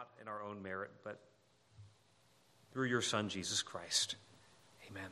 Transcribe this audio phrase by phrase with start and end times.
[0.00, 1.20] not in our own merit, but
[2.72, 4.16] through your Son, Jesus Christ.
[4.88, 5.10] Amen.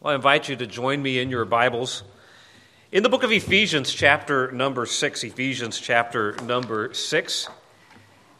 [0.00, 2.04] Well, I invite you to join me in your Bibles.
[2.90, 7.48] In the book of Ephesians, chapter number 6, Ephesians chapter number 6.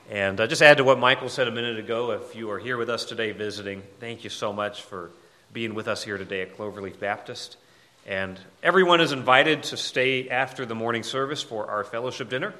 [0.08, 2.78] And uh, just add to what Michael said a minute ago, if you are here
[2.78, 5.10] with us today visiting, thank you so much for
[5.52, 7.58] being with us here today at Cloverleaf Baptist.
[8.06, 12.54] And everyone is invited to stay after the morning service for our fellowship dinner.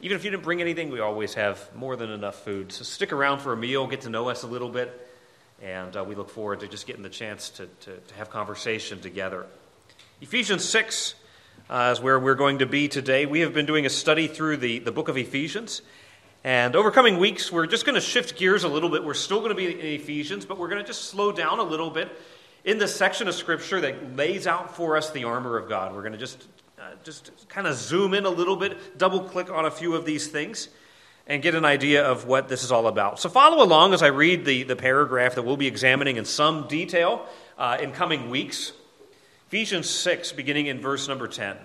[0.00, 2.72] Even if you didn't bring anything, we always have more than enough food.
[2.72, 5.08] So stick around for a meal, get to know us a little bit,
[5.62, 9.00] and uh, we look forward to just getting the chance to, to, to have conversation
[9.00, 9.46] together.
[10.20, 11.14] Ephesians 6
[11.70, 13.26] uh, is where we're going to be today.
[13.26, 15.82] We have been doing a study through the, the book of Ephesians.
[16.42, 19.02] And over coming weeks, we're just going to shift gears a little bit.
[19.02, 21.62] We're still going to be in Ephesians, but we're going to just slow down a
[21.62, 22.10] little bit
[22.64, 25.94] in this section of Scripture that lays out for us the armor of God.
[25.94, 26.46] We're going to just
[26.84, 30.04] uh, just kind of zoom in a little bit, double click on a few of
[30.04, 30.68] these things,
[31.26, 33.18] and get an idea of what this is all about.
[33.18, 36.68] So follow along as I read the, the paragraph that we'll be examining in some
[36.68, 37.24] detail
[37.56, 38.72] uh, in coming weeks.
[39.46, 41.56] Ephesians 6, beginning in verse number 10.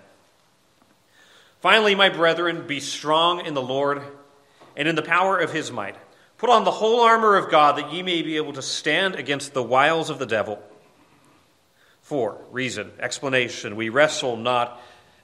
[1.60, 4.02] Finally, my brethren, be strong in the Lord
[4.78, 5.98] and in the power of his might.
[6.38, 9.54] Put on the whole armor of God that ye may be able to stand against
[9.54, 10.64] the wiles of the devil.
[12.04, 14.82] For reason, explanation, we wrestle not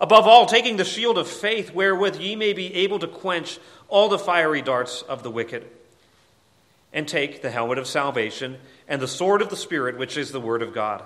[0.00, 4.08] Above all, taking the shield of faith, wherewith ye may be able to quench all
[4.08, 5.64] the fiery darts of the wicked.
[6.92, 10.40] And take the helmet of salvation and the sword of the Spirit, which is the
[10.40, 11.02] word of God,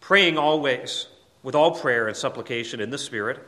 [0.00, 1.06] praying always
[1.42, 3.40] with all prayer and supplication in the Spirit,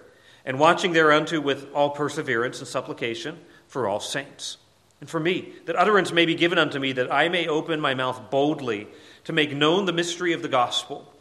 [0.44, 4.56] and watching thereunto with all perseverance and supplication for all saints.
[5.00, 7.94] And for me, that utterance may be given unto me, that I may open my
[7.94, 8.88] mouth boldly
[9.24, 11.12] to make known the mystery of the gospel,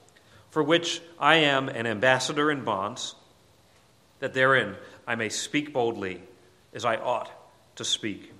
[0.49, 3.15] for which I am an ambassador in bonds
[4.19, 6.21] that therein I may speak boldly
[6.73, 7.31] as I ought
[7.75, 8.33] to speak.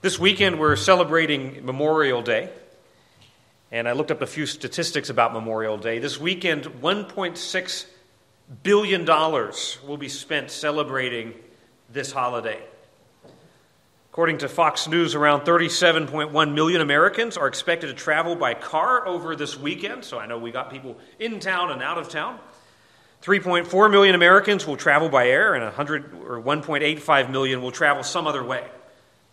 [0.00, 2.50] This weekend, we're celebrating Memorial Day.
[3.70, 5.98] And I looked up a few statistics about Memorial Day.
[5.98, 7.86] This weekend, $1.6
[8.62, 11.34] billion will be spent celebrating
[11.90, 12.60] this holiday.
[14.10, 19.36] According to Fox News, around 37.1 million Americans are expected to travel by car over
[19.36, 20.04] this weekend.
[20.04, 22.38] So I know we got people in town and out of town.
[23.22, 28.26] 3.4 million Americans will travel by air, and 100 or 1.85 million will travel some
[28.26, 28.64] other way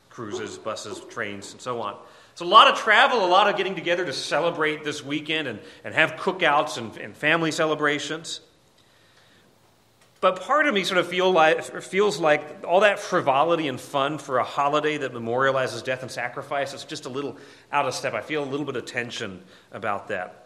[0.10, 1.98] cruises, buses, trains, and so on.
[2.32, 5.60] It's a lot of travel, a lot of getting together to celebrate this weekend and,
[5.84, 8.40] and have cookouts and, and family celebrations.
[10.22, 14.18] But part of me sort of feel like, feels like all that frivolity and fun
[14.18, 17.38] for a holiday that memorializes death and sacrifice is just a little
[17.72, 18.14] out of step.
[18.14, 20.45] I feel a little bit of tension about that.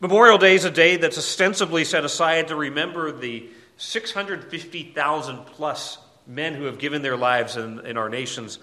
[0.00, 3.46] Memorial Day is a day that's ostensibly set aside to remember the
[3.76, 8.58] 650,000 plus men who have given their lives in, in our nation's,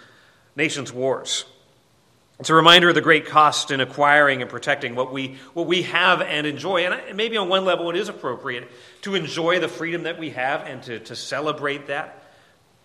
[0.55, 1.45] nation's wars.
[2.39, 5.83] It's a reminder of the great cost in acquiring and protecting what we, what we
[5.83, 6.87] have and enjoy.
[6.87, 8.67] And maybe on one level it is appropriate
[9.03, 12.23] to enjoy the freedom that we have and to, to celebrate that.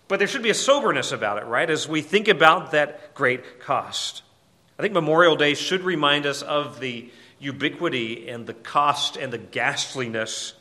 [0.07, 3.61] But there should be a soberness about it, right, as we think about that great
[3.61, 4.21] cost.
[4.77, 7.09] I think Memorial Day should remind us of the
[7.43, 10.53] ubiquity and the cost and the ghastliness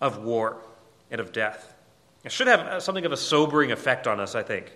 [0.00, 0.58] of war
[1.10, 1.74] and of death.
[2.24, 4.72] It should have something of a sobering effect on us, I think.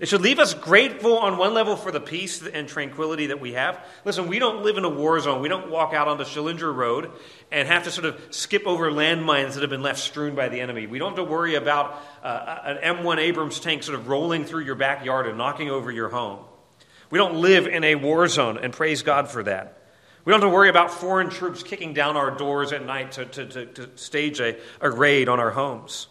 [0.00, 3.52] It should leave us grateful on one level for the peace and tranquility that we
[3.52, 3.78] have.
[4.04, 5.42] Listen, we don't live in a war zone.
[5.42, 7.10] We don't walk out onto Schillinger Road
[7.50, 10.60] and have to sort of skip over landmines that have been left strewn by the
[10.60, 10.86] enemy.
[10.86, 14.64] We don't have to worry about uh, an M1 Abrams tank sort of rolling through
[14.64, 16.40] your backyard and knocking over your home.
[17.10, 19.81] We don't live in a war zone, and praise God for that.
[20.24, 23.24] We don't have to worry about foreign troops kicking down our doors at night to,
[23.24, 26.06] to, to, to stage a, a raid on our homes.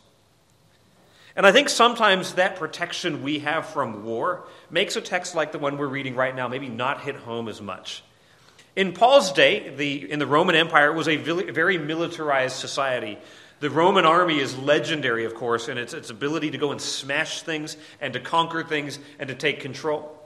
[1.36, 5.60] And I think sometimes that protection we have from war makes a text like the
[5.60, 8.04] one we're reading right now maybe not hit home as much.
[8.76, 13.18] In Paul's day, the, in the Roman Empire, it was a very militarized society.
[13.60, 17.44] The Roman army is legendary, of course, in its, its ability to go and smash
[17.44, 20.21] things and to conquer things and to take control.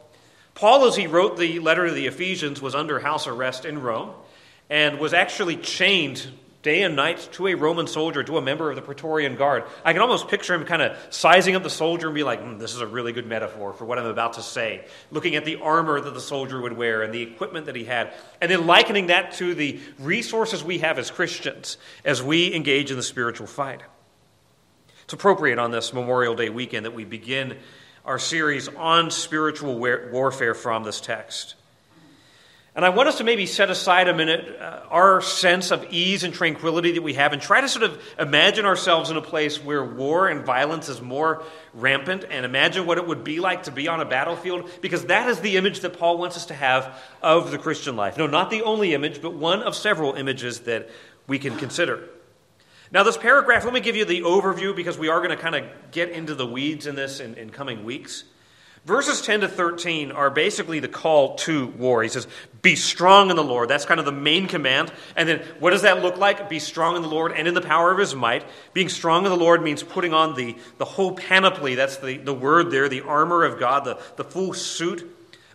[0.55, 4.11] Paul, as he wrote the letter to the Ephesians, was under house arrest in Rome
[4.69, 6.25] and was actually chained
[6.63, 9.65] day and night to a Roman soldier, to a member of the Praetorian Guard.
[9.83, 12.57] I can almost picture him kind of sizing up the soldier and be like, mm,
[12.57, 14.87] this is a really good metaphor for what I'm about to say.
[15.11, 18.13] Looking at the armor that the soldier would wear and the equipment that he had,
[18.41, 22.97] and then likening that to the resources we have as Christians as we engage in
[22.97, 23.81] the spiritual fight.
[25.03, 27.57] It's appropriate on this Memorial Day weekend that we begin
[28.05, 31.55] our series on spiritual warfare from this text.
[32.75, 36.25] And I want us to maybe set aside a minute uh, our sense of ease
[36.25, 39.63] and tranquility that we have and try to sort of imagine ourselves in a place
[39.63, 41.43] where war and violence is more
[41.73, 45.29] rampant and imagine what it would be like to be on a battlefield because that
[45.29, 48.17] is the image that Paul wants us to have of the Christian life.
[48.17, 50.89] No, not the only image, but one of several images that
[51.27, 52.09] we can consider.
[52.95, 55.53] Now, this paragraph, let me give you the overview because we are going to kind
[55.53, 58.23] of get into the weeds in this in, in coming weeks.
[58.85, 62.03] Verses 10 to 13 are basically the call to war.
[62.03, 62.25] He says,
[62.61, 63.67] Be strong in the Lord.
[63.67, 64.93] That's kind of the main command.
[65.17, 66.47] And then what does that look like?
[66.47, 68.45] Be strong in the Lord and in the power of his might.
[68.71, 71.75] Being strong in the Lord means putting on the, the whole panoply.
[71.75, 75.05] That's the, the word there, the armor of God, the, the full suit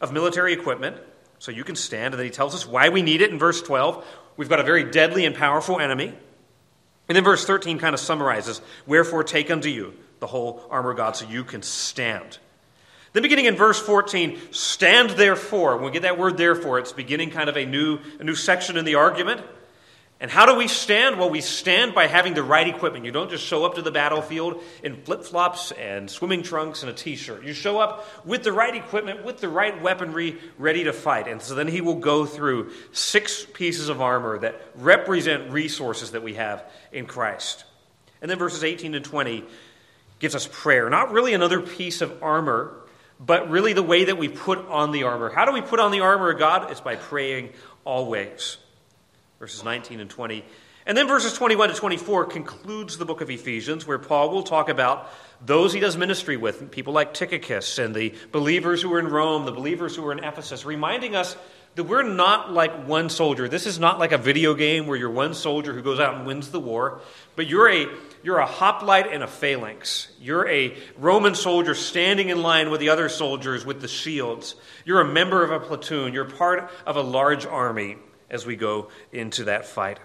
[0.03, 0.99] of military equipment.
[1.39, 2.13] So you can stand.
[2.13, 4.05] And then he tells us why we need it in verse 12.
[4.37, 6.13] We've got a very deadly and powerful enemy.
[7.11, 10.97] And then verse 13 kind of summarizes Wherefore take unto you the whole armor of
[10.97, 12.39] God so you can stand.
[13.13, 15.75] Then, beginning in verse 14, stand therefore.
[15.75, 18.77] When we get that word therefore, it's beginning kind of a new, a new section
[18.77, 19.41] in the argument.
[20.23, 21.19] And how do we stand?
[21.19, 23.07] Well, we stand by having the right equipment.
[23.07, 26.91] You don't just show up to the battlefield in flip flops and swimming trunks and
[26.91, 27.43] a t shirt.
[27.43, 31.27] You show up with the right equipment, with the right weaponry, ready to fight.
[31.27, 36.23] And so then he will go through six pieces of armor that represent resources that
[36.23, 37.65] we have in Christ.
[38.21, 39.45] And then verses 18 to 20
[40.19, 40.91] gives us prayer.
[40.91, 42.77] Not really another piece of armor,
[43.19, 45.31] but really the way that we put on the armor.
[45.31, 46.71] How do we put on the armor of God?
[46.71, 47.55] It's by praying
[47.87, 48.59] always.
[49.41, 50.45] Verses 19 and 20.
[50.85, 54.69] And then verses 21 to 24 concludes the book of Ephesians, where Paul will talk
[54.69, 55.11] about
[55.45, 59.47] those he does ministry with, people like Tychicus and the believers who are in Rome,
[59.47, 61.39] the believers who are in Ephesus, reminding us
[61.75, 63.49] that we're not like one soldier.
[63.49, 66.27] This is not like a video game where you're one soldier who goes out and
[66.27, 67.01] wins the war,
[67.35, 67.87] but you're a
[68.23, 70.09] you're a hoplite and a phalanx.
[70.21, 74.55] You're a Roman soldier standing in line with the other soldiers with the shields.
[74.85, 76.13] You're a member of a platoon.
[76.13, 77.97] You're part of a large army
[78.31, 79.99] as we go into that fight.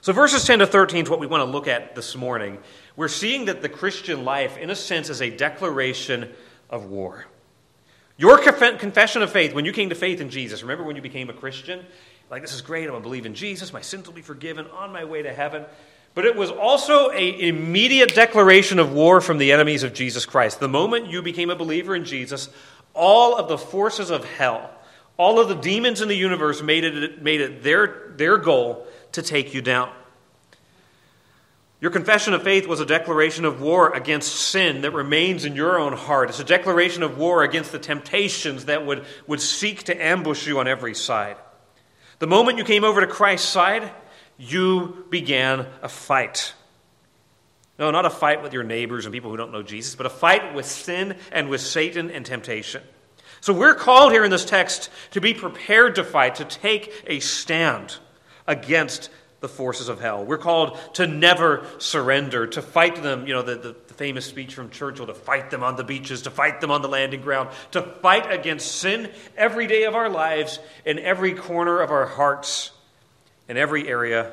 [0.00, 2.58] So, verses 10 to 13 is what we want to look at this morning.
[2.96, 6.32] We're seeing that the Christian life, in a sense, is a declaration
[6.68, 7.26] of war.
[8.16, 11.30] Your confession of faith, when you came to faith in Jesus, remember when you became
[11.30, 11.84] a Christian?
[12.30, 14.66] Like, this is great, I'm going to believe in Jesus, my sins will be forgiven,
[14.68, 15.64] on my way to heaven.
[16.14, 20.60] But it was also an immediate declaration of war from the enemies of Jesus Christ.
[20.60, 22.48] The moment you became a believer in Jesus,
[22.92, 24.70] all of the forces of hell,
[25.16, 29.22] all of the demons in the universe made it, made it their, their goal to
[29.22, 29.90] take you down.
[31.80, 35.80] Your confession of faith was a declaration of war against sin that remains in your
[35.80, 36.28] own heart.
[36.28, 40.60] It's a declaration of war against the temptations that would, would seek to ambush you
[40.60, 41.36] on every side.
[42.20, 43.90] The moment you came over to Christ's side,
[44.38, 46.54] you began a fight.
[47.80, 50.10] No, not a fight with your neighbors and people who don't know Jesus, but a
[50.10, 52.82] fight with sin and with Satan and temptation.
[53.42, 57.20] So we're called here in this text to be prepared to fight, to take a
[57.20, 57.96] stand
[58.46, 59.10] against
[59.40, 60.24] the forces of hell.
[60.24, 64.54] We're called to never surrender, to fight them, you know, the, the, the, famous speech
[64.54, 67.50] from Churchill, to fight them on the beaches, to fight them on the landing ground,
[67.72, 72.70] to fight against sin every day of our lives, in every corner of our hearts
[73.48, 74.32] in every area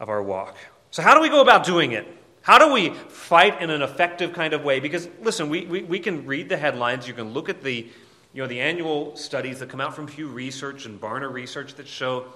[0.00, 0.56] of our walk.
[0.90, 2.06] So, how do we go about doing it?
[2.46, 4.78] How do we fight in an effective kind of way?
[4.78, 7.88] Because, listen, we, we, we can read the headlines, you can look at the,
[8.32, 11.88] you know, the annual studies that come out from Pew Research and Barna Research that
[11.88, 12.26] show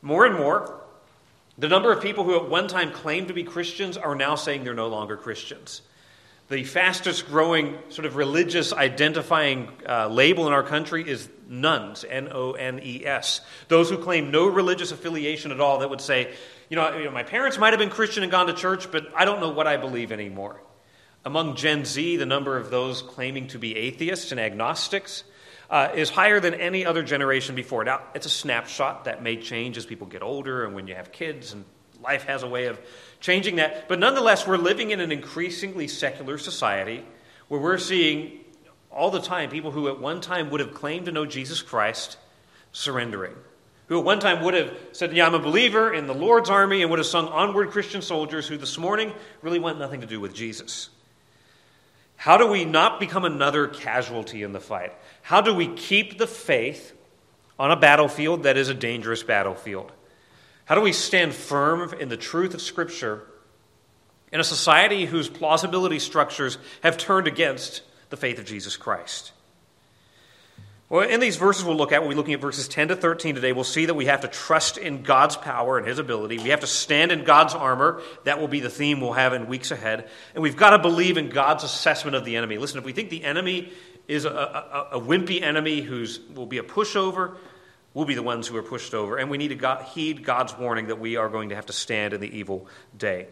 [0.00, 0.80] more and more
[1.58, 4.62] the number of people who at one time claimed to be Christians are now saying
[4.62, 5.82] they're no longer Christians.
[6.48, 12.28] The fastest growing sort of religious identifying uh, label in our country is nones, N
[12.30, 13.40] O N E S.
[13.66, 16.32] Those who claim no religious affiliation at all that would say,
[16.68, 19.06] you know, you know, my parents might have been Christian and gone to church, but
[19.14, 20.60] I don't know what I believe anymore.
[21.24, 25.24] Among Gen Z, the number of those claiming to be atheists and agnostics
[25.70, 27.84] uh, is higher than any other generation before.
[27.84, 31.12] Now, it's a snapshot that may change as people get older and when you have
[31.12, 31.64] kids, and
[32.02, 32.78] life has a way of
[33.20, 33.88] changing that.
[33.88, 37.04] But nonetheless, we're living in an increasingly secular society
[37.48, 38.44] where we're seeing
[38.90, 42.16] all the time people who at one time would have claimed to know Jesus Christ
[42.72, 43.34] surrendering.
[43.86, 46.82] Who at one time would have said, Yeah, I'm a believer in the Lord's army
[46.82, 49.12] and would have sung Onward Christian Soldiers, who this morning
[49.42, 50.90] really want nothing to do with Jesus.
[52.16, 54.92] How do we not become another casualty in the fight?
[55.22, 56.92] How do we keep the faith
[57.58, 59.92] on a battlefield that is a dangerous battlefield?
[60.64, 63.22] How do we stand firm in the truth of Scripture
[64.32, 69.32] in a society whose plausibility structures have turned against the faith of Jesus Christ?
[70.88, 73.34] Well, in these verses we'll look at, we'll be looking at verses 10 to 13
[73.34, 76.38] today, we'll see that we have to trust in God's power and His ability.
[76.38, 78.02] We have to stand in God's armor.
[78.22, 80.08] That will be the theme we'll have in weeks ahead.
[80.34, 82.58] And we've got to believe in God's assessment of the enemy.
[82.58, 83.72] Listen, if we think the enemy
[84.06, 87.34] is a, a, a wimpy enemy who will be a pushover,
[87.92, 89.16] we'll be the ones who are pushed over.
[89.16, 91.72] And we need to God, heed God's warning that we are going to have to
[91.72, 93.26] stand in the evil day.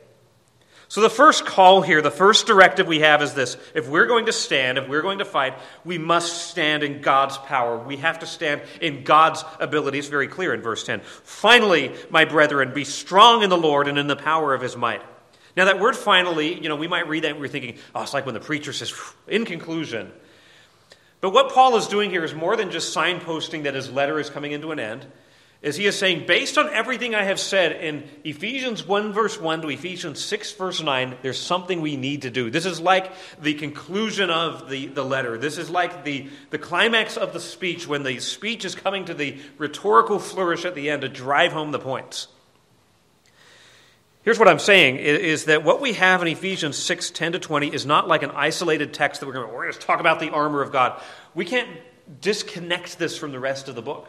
[0.88, 4.26] So, the first call here, the first directive we have is this if we're going
[4.26, 7.78] to stand, if we're going to fight, we must stand in God's power.
[7.78, 9.98] We have to stand in God's ability.
[9.98, 11.00] It's very clear in verse 10.
[11.00, 15.02] Finally, my brethren, be strong in the Lord and in the power of his might.
[15.56, 18.12] Now, that word finally, you know, we might read that and we're thinking, oh, it's
[18.12, 18.92] like when the preacher says,
[19.28, 20.10] in conclusion.
[21.20, 24.28] But what Paul is doing here is more than just signposting that his letter is
[24.28, 25.06] coming into an end
[25.64, 29.62] is he is saying, based on everything I have said in Ephesians 1, verse 1
[29.62, 32.50] to Ephesians 6, verse 9, there's something we need to do.
[32.50, 35.38] This is like the conclusion of the, the letter.
[35.38, 39.14] This is like the, the climax of the speech when the speech is coming to
[39.14, 42.28] the rhetorical flourish at the end to drive home the points.
[44.20, 47.72] Here's what I'm saying is that what we have in Ephesians 6, 10 to 20
[47.72, 50.20] is not like an isolated text that we're going to, we're going to talk about
[50.20, 51.00] the armor of God.
[51.34, 51.70] We can't
[52.20, 54.08] disconnect this from the rest of the book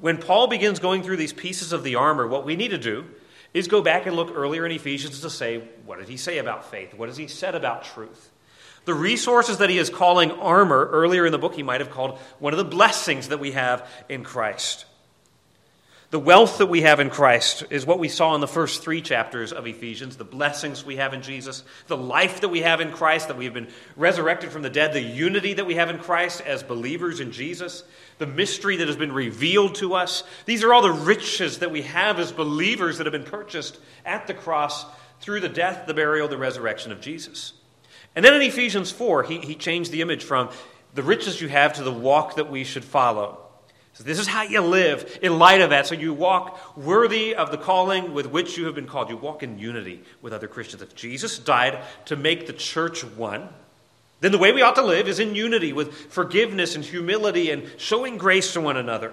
[0.00, 3.04] when Paul begins going through these pieces of the armor, what we need to do
[3.52, 6.70] is go back and look earlier in Ephesians to say, what did he say about
[6.70, 6.94] faith?
[6.94, 8.30] What has he said about truth?
[8.84, 12.18] The resources that he is calling armor earlier in the book, he might have called
[12.38, 14.86] one of the blessings that we have in Christ.
[16.10, 19.00] The wealth that we have in Christ is what we saw in the first three
[19.00, 22.90] chapters of Ephesians the blessings we have in Jesus, the life that we have in
[22.90, 25.98] Christ, that we have been resurrected from the dead, the unity that we have in
[25.98, 27.84] Christ as believers in Jesus,
[28.20, 30.22] the mystery that has been revealed to us.
[30.44, 34.26] These are all the riches that we have as believers that have been purchased at
[34.26, 34.84] the cross
[35.20, 37.54] through the death, the burial, the resurrection of Jesus.
[38.14, 40.50] And then in Ephesians 4, he, he changed the image from
[40.94, 43.38] the riches you have to the walk that we should follow.
[43.94, 45.86] So this is how you live in light of that.
[45.86, 49.08] So you walk worthy of the calling with which you have been called.
[49.08, 50.82] You walk in unity with other Christians.
[50.82, 53.48] If Jesus died to make the church one,
[54.20, 57.68] then the way we ought to live is in unity with forgiveness and humility and
[57.78, 59.12] showing grace to one another.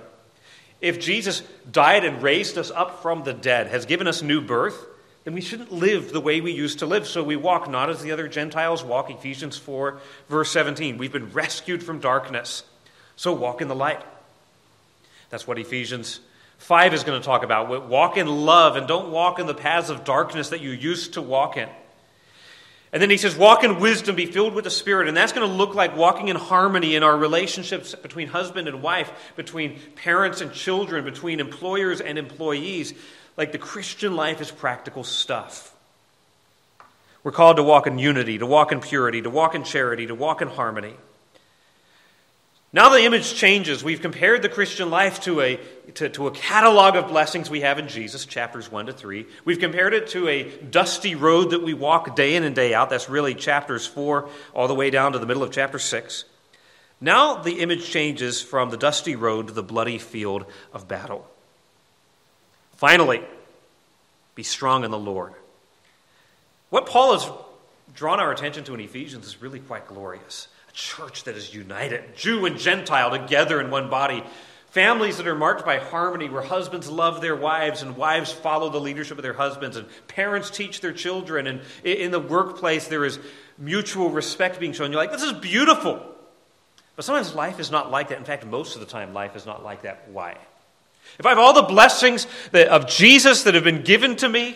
[0.81, 4.85] If Jesus died and raised us up from the dead, has given us new birth,
[5.23, 7.07] then we shouldn't live the way we used to live.
[7.07, 9.09] So we walk not as the other Gentiles walk.
[9.09, 9.99] Ephesians 4,
[10.29, 10.97] verse 17.
[10.97, 12.63] We've been rescued from darkness.
[13.15, 14.01] So walk in the light.
[15.29, 16.19] That's what Ephesians
[16.59, 17.89] 5 is going to talk about.
[17.89, 21.21] Walk in love and don't walk in the paths of darkness that you used to
[21.21, 21.69] walk in.
[22.98, 25.08] And then he says, walk in wisdom, be filled with the Spirit.
[25.08, 28.82] And that's going to look like walking in harmony in our relationships between husband and
[28.82, 32.96] wife, between parents and children, between employers and employees.
[33.38, 35.75] Like the Christian life is practical stuff.
[37.22, 40.16] We're called to walk in unity, to walk in purity, to walk in charity, to
[40.16, 40.96] walk in harmony.
[42.74, 43.83] Now the image changes.
[43.83, 45.59] We've compared the Christian life to a,
[45.95, 49.25] to, to, a catalog of blessings we have in Jesus, chapters 1 to 3.
[49.45, 52.89] We've compared it to a dusty road that we walk day in and day out.
[52.89, 56.25] That's really chapters 4 all the way down to the middle of chapter 6.
[57.00, 61.25] Now the image changes from the dusty road to the bloody field of battle.
[62.75, 63.24] Finally,
[64.36, 65.33] be strong in the Lord.
[66.69, 67.31] What Paul has
[67.95, 72.46] drawn our attention to in Ephesians is really quite glorious church that is united, Jew
[72.46, 74.24] and Gentile together in one body.
[74.69, 78.79] Families that are marked by harmony, where husbands love their wives and wives follow the
[78.79, 83.17] leadership of their husbands, and parents teach their children, and in the workplace there is
[83.57, 84.91] mutual respect being shown.
[84.91, 86.00] You're like, this is beautiful.
[86.96, 88.19] But sometimes life is not like that.
[88.19, 90.10] In fact, most of the time, life is not like that.
[90.12, 90.38] Why?
[91.17, 94.55] If I have all the blessings of Jesus that have been given to me,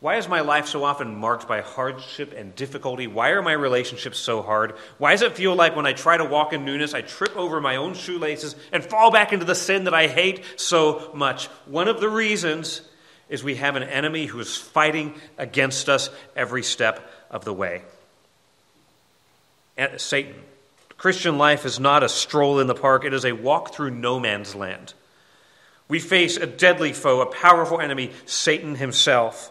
[0.00, 3.06] why is my life so often marked by hardship and difficulty?
[3.06, 4.74] Why are my relationships so hard?
[4.98, 7.60] Why does it feel like when I try to walk in newness, I trip over
[7.60, 11.46] my own shoelaces and fall back into the sin that I hate so much?
[11.66, 12.82] One of the reasons
[13.30, 17.82] is we have an enemy who is fighting against us every step of the way.
[19.76, 20.34] And Satan.
[20.96, 24.20] Christian life is not a stroll in the park, it is a walk through no
[24.20, 24.94] man's land.
[25.88, 29.50] We face a deadly foe, a powerful enemy, Satan himself.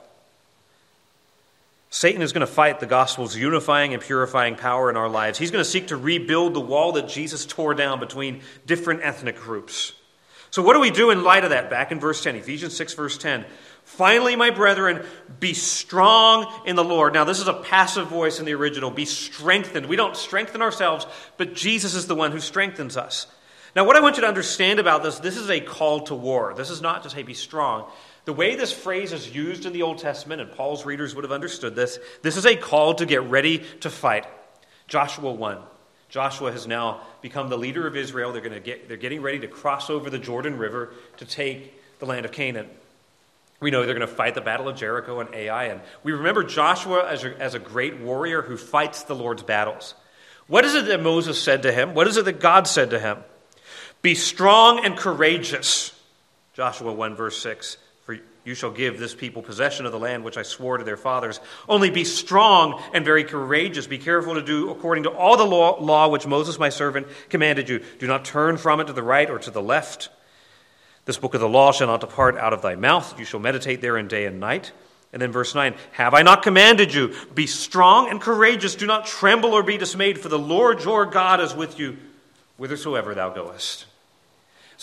[1.94, 5.38] Satan is going to fight the gospel's unifying and purifying power in our lives.
[5.38, 9.36] He's going to seek to rebuild the wall that Jesus tore down between different ethnic
[9.36, 9.94] groups.
[10.50, 11.70] So, what do we do in light of that?
[11.70, 13.46] Back in verse 10, Ephesians 6, verse 10.
[13.84, 15.06] Finally, my brethren,
[15.40, 17.14] be strong in the Lord.
[17.14, 18.90] Now, this is a passive voice in the original.
[18.90, 19.86] Be strengthened.
[19.86, 21.06] We don't strengthen ourselves,
[21.38, 23.28] but Jesus is the one who strengthens us.
[23.76, 26.56] Now, what I want you to understand about this, this is a call to war.
[26.56, 27.88] This is not just, hey, be strong.
[28.26, 31.32] The way this phrase is used in the Old Testament, and Paul's readers would have
[31.32, 34.26] understood this, this is a call to get ready to fight.
[34.88, 35.58] Joshua 1.
[36.10, 38.32] Joshua has now become the leader of Israel.
[38.32, 41.74] They're, going to get, they're getting ready to cross over the Jordan River to take
[42.00, 42.70] the land of Canaan.
[43.60, 45.66] We know they're going to fight the Battle of Jericho and Ai.
[45.66, 49.96] And we remember Joshua as a, as a great warrior who fights the Lord's battles.
[50.48, 51.94] What is it that Moses said to him?
[51.94, 53.18] What is it that God said to him?
[54.02, 55.98] Be strong and courageous.
[56.54, 57.78] Joshua 1, verse 6.
[58.46, 61.40] You shall give this people possession of the land which I swore to their fathers.
[61.70, 63.88] Only be strong and very courageous.
[63.88, 67.70] Be careful to do according to all the law, law which Moses my servant commanded
[67.70, 67.82] you.
[68.00, 70.10] Do not turn from it to the right or to the left.
[71.06, 73.18] This book of the law shall not depart out of thy mouth.
[73.18, 74.74] You shall meditate therein day and night.
[75.14, 77.14] And then verse 9 Have I not commanded you?
[77.34, 78.76] Be strong and courageous.
[78.76, 81.98] Do not tremble or be dismayed, for the Lord your God is with you
[82.58, 83.86] whithersoever thou goest.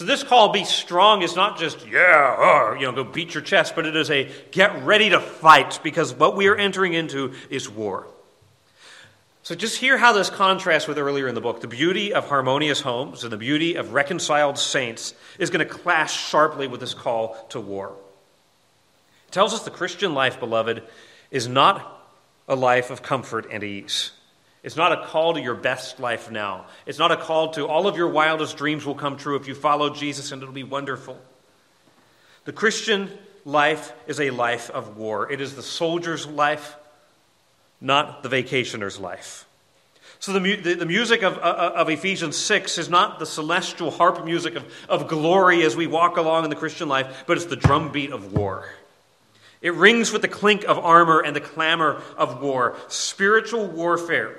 [0.01, 3.43] So this call, be strong, is not just, yeah, or, you know, go beat your
[3.43, 7.35] chest, but it is a get ready to fight because what we are entering into
[7.51, 8.07] is war.
[9.43, 11.61] So just hear how this contrasts with earlier in the book.
[11.61, 16.19] The beauty of harmonious homes and the beauty of reconciled saints is going to clash
[16.19, 17.93] sharply with this call to war.
[19.29, 20.83] It tells us the Christian life, beloved,
[21.31, 22.09] is not
[22.49, 24.13] a life of comfort and ease.
[24.63, 26.67] It's not a call to your best life now.
[26.85, 29.55] It's not a call to all of your wildest dreams will come true if you
[29.55, 31.19] follow Jesus and it'll be wonderful.
[32.45, 33.11] The Christian
[33.45, 35.31] life is a life of war.
[35.31, 36.77] It is the soldier's life,
[37.81, 39.47] not the vacationer's life.
[40.19, 44.23] So the, the, the music of, uh, of Ephesians 6 is not the celestial harp
[44.27, 47.57] music of, of glory as we walk along in the Christian life, but it's the
[47.57, 48.69] drumbeat of war.
[49.63, 52.77] It rings with the clink of armor and the clamor of war.
[52.89, 54.37] Spiritual warfare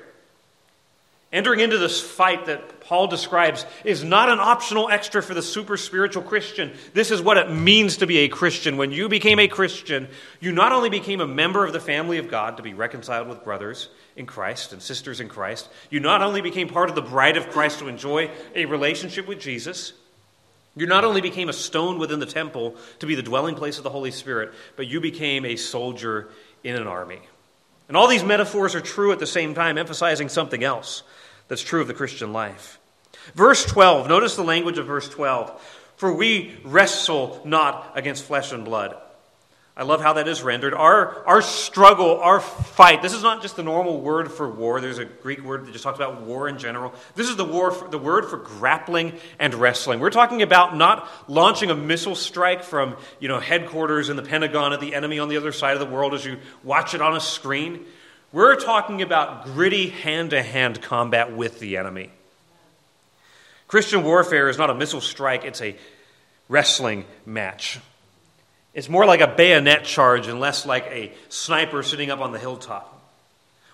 [1.34, 5.78] Entering into this fight that Paul describes is not an optional extra for the super
[5.78, 6.74] spiritual Christian.
[6.94, 8.76] This is what it means to be a Christian.
[8.76, 10.10] When you became a Christian,
[10.42, 13.46] you not only became a member of the family of God to be reconciled with
[13.46, 17.38] brothers in Christ and sisters in Christ, you not only became part of the bride
[17.38, 19.94] of Christ to enjoy a relationship with Jesus,
[20.76, 23.86] you not only became a stone within the temple to be the dwelling place of
[23.86, 26.28] the Holy Spirit, but you became a soldier
[26.62, 27.22] in an army.
[27.88, 31.04] And all these metaphors are true at the same time, emphasizing something else
[31.52, 32.80] that's true of the Christian life.
[33.36, 35.62] Verse 12, notice the language of verse 12.
[35.98, 38.96] For we wrestle not against flesh and blood.
[39.76, 40.74] I love how that is rendered.
[40.74, 44.80] Our, our struggle, our fight, this is not just the normal word for war.
[44.80, 46.94] There's a Greek word that just talks about war in general.
[47.16, 50.00] This is the, war for, the word for grappling and wrestling.
[50.00, 54.72] We're talking about not launching a missile strike from you know, headquarters in the Pentagon
[54.72, 57.14] at the enemy on the other side of the world as you watch it on
[57.14, 57.86] a screen.
[58.34, 62.10] We're talking about gritty hand to hand combat with the enemy.
[63.68, 65.76] Christian warfare is not a missile strike, it's a
[66.48, 67.80] wrestling match.
[68.74, 72.40] It's more like a bayonet charge and less like a sniper sitting up on the
[72.40, 73.02] hilltop.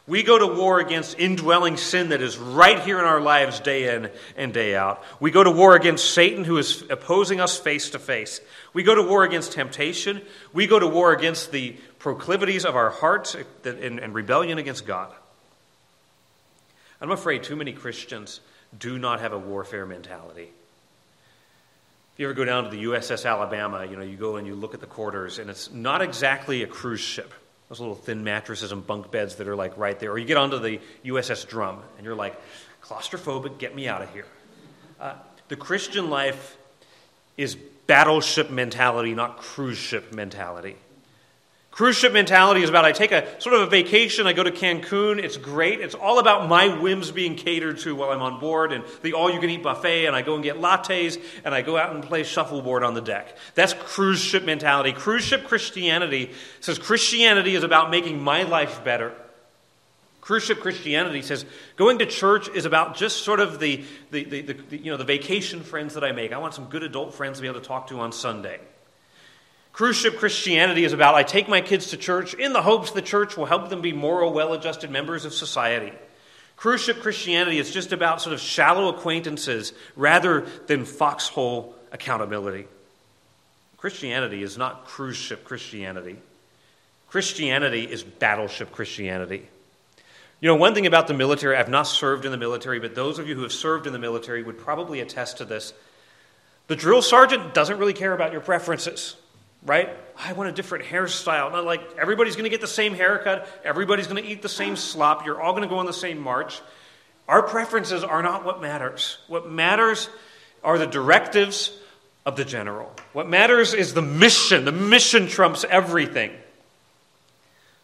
[0.08, 3.94] We go to war against indwelling sin that is right here in our lives day
[3.94, 5.04] in and day out.
[5.20, 8.40] We go to war against Satan who is opposing us face to face.
[8.74, 10.22] We go to war against temptation.
[10.54, 15.12] We go to war against the proclivities of our hearts and rebellion against God.
[17.02, 18.40] I'm afraid too many Christians
[18.78, 20.50] do not have a warfare mentality.
[22.14, 24.56] If you ever go down to the USS Alabama, you know, you go and you
[24.56, 27.32] look at the quarters, and it's not exactly a cruise ship.
[27.70, 30.12] Those little thin mattresses and bunk beds that are like right there.
[30.12, 32.36] Or you get onto the USS Drum, and you're like,
[32.82, 34.26] claustrophobic, get me out of here.
[35.00, 35.14] Uh,
[35.50, 36.58] the Christian life
[37.38, 40.76] is battleship mentality, not cruise ship mentality.
[41.78, 44.50] Cruise ship mentality is about I take a sort of a vacation, I go to
[44.50, 45.80] Cancun, it's great.
[45.80, 49.32] It's all about my whims being catered to while I'm on board and the all
[49.32, 52.04] you can eat buffet, and I go and get lattes and I go out and
[52.04, 53.38] play shuffleboard on the deck.
[53.54, 54.92] That's cruise ship mentality.
[54.92, 59.14] Cruise ship Christianity says Christianity is about making my life better.
[60.20, 64.42] Cruise ship Christianity says going to church is about just sort of the, the, the,
[64.42, 66.32] the, you know, the vacation friends that I make.
[66.32, 68.62] I want some good adult friends to be able to talk to on Sunday.
[69.78, 73.00] Cruise ship Christianity is about I take my kids to church in the hopes the
[73.00, 75.94] church will help them be moral, well adjusted members of society.
[76.56, 82.66] Cruise ship Christianity is just about sort of shallow acquaintances rather than foxhole accountability.
[83.78, 86.18] Christianity is not cruise ship Christianity.
[87.08, 89.48] Christianity is battleship Christianity.
[90.42, 93.20] You know, one thing about the military, I've not served in the military, but those
[93.20, 95.72] of you who have served in the military would probably attest to this.
[96.66, 99.18] The drill sergeant doesn't really care about your preferences
[99.68, 99.90] right?
[100.18, 101.52] I want a different hairstyle.
[101.52, 104.76] Not like everybody's going to get the same haircut, everybody's going to eat the same
[104.76, 106.62] slop, you're all going to go on the same march.
[107.28, 109.18] Our preferences are not what matters.
[109.28, 110.10] What matters
[110.64, 111.72] are the directives
[112.26, 112.92] of the general.
[113.14, 114.66] What matters is the mission.
[114.66, 116.32] The mission trumps everything.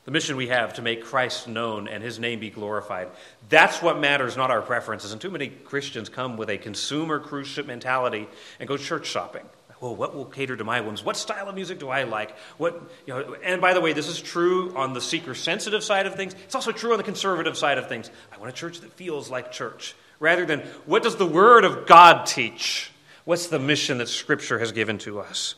[0.06, 3.08] The mission we have to make Christ known and his name be glorified.
[3.48, 5.14] That's what matters, not our preferences.
[5.14, 8.28] And too many Christians come with a consumer cruise ship mentality
[8.60, 9.44] and go church shopping.
[9.84, 11.04] Well, what will cater to my whims?
[11.04, 12.38] What style of music do I like?
[12.58, 16.06] What, you know, and by the way, this is true on the seeker sensitive side
[16.06, 16.34] of things.
[16.46, 18.10] It's also true on the conservative side of things.
[18.32, 21.86] I want a church that feels like church, rather than what does the Word of
[21.86, 22.94] God teach?
[23.26, 25.56] What's the mission that Scripture has given to us?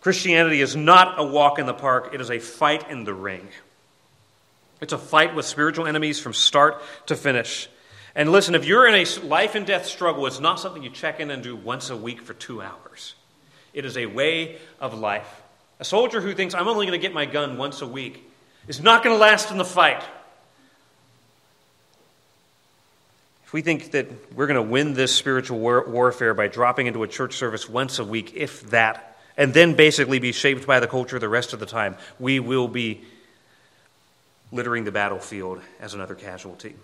[0.00, 3.48] Christianity is not a walk in the park, it is a fight in the ring.
[4.80, 7.68] It's a fight with spiritual enemies from start to finish.
[8.16, 11.20] And listen, if you're in a life and death struggle, it's not something you check
[11.20, 13.14] in and do once a week for two hours.
[13.74, 15.42] It is a way of life.
[15.78, 18.26] A soldier who thinks, I'm only going to get my gun once a week,
[18.68, 20.02] is not going to last in the fight.
[23.44, 27.02] If we think that we're going to win this spiritual war- warfare by dropping into
[27.02, 30.88] a church service once a week, if that, and then basically be shaped by the
[30.88, 33.04] culture the rest of the time, we will be
[34.52, 36.74] littering the battlefield as another casualty.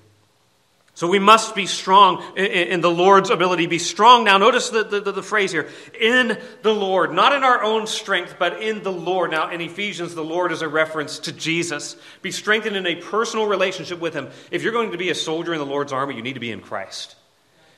[0.95, 3.67] So we must be strong in the Lord's ability.
[3.67, 4.37] Be strong now.
[4.37, 8.63] Notice the, the, the, phrase here in the Lord, not in our own strength, but
[8.63, 9.31] in the Lord.
[9.31, 11.97] Now, in Ephesians, the Lord is a reference to Jesus.
[12.21, 14.29] Be strengthened in a personal relationship with Him.
[14.51, 16.53] If you're going to be a soldier in the Lord's army, you need to be
[16.53, 17.17] in Christ.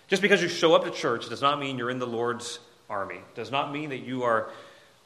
[0.09, 2.59] Just because you show up to church does not mean you're in the Lord's
[2.91, 4.51] army, does not mean that you are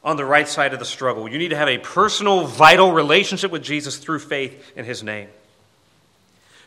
[0.03, 1.29] on the right side of the struggle.
[1.29, 5.29] You need to have a personal, vital relationship with Jesus through faith in his name.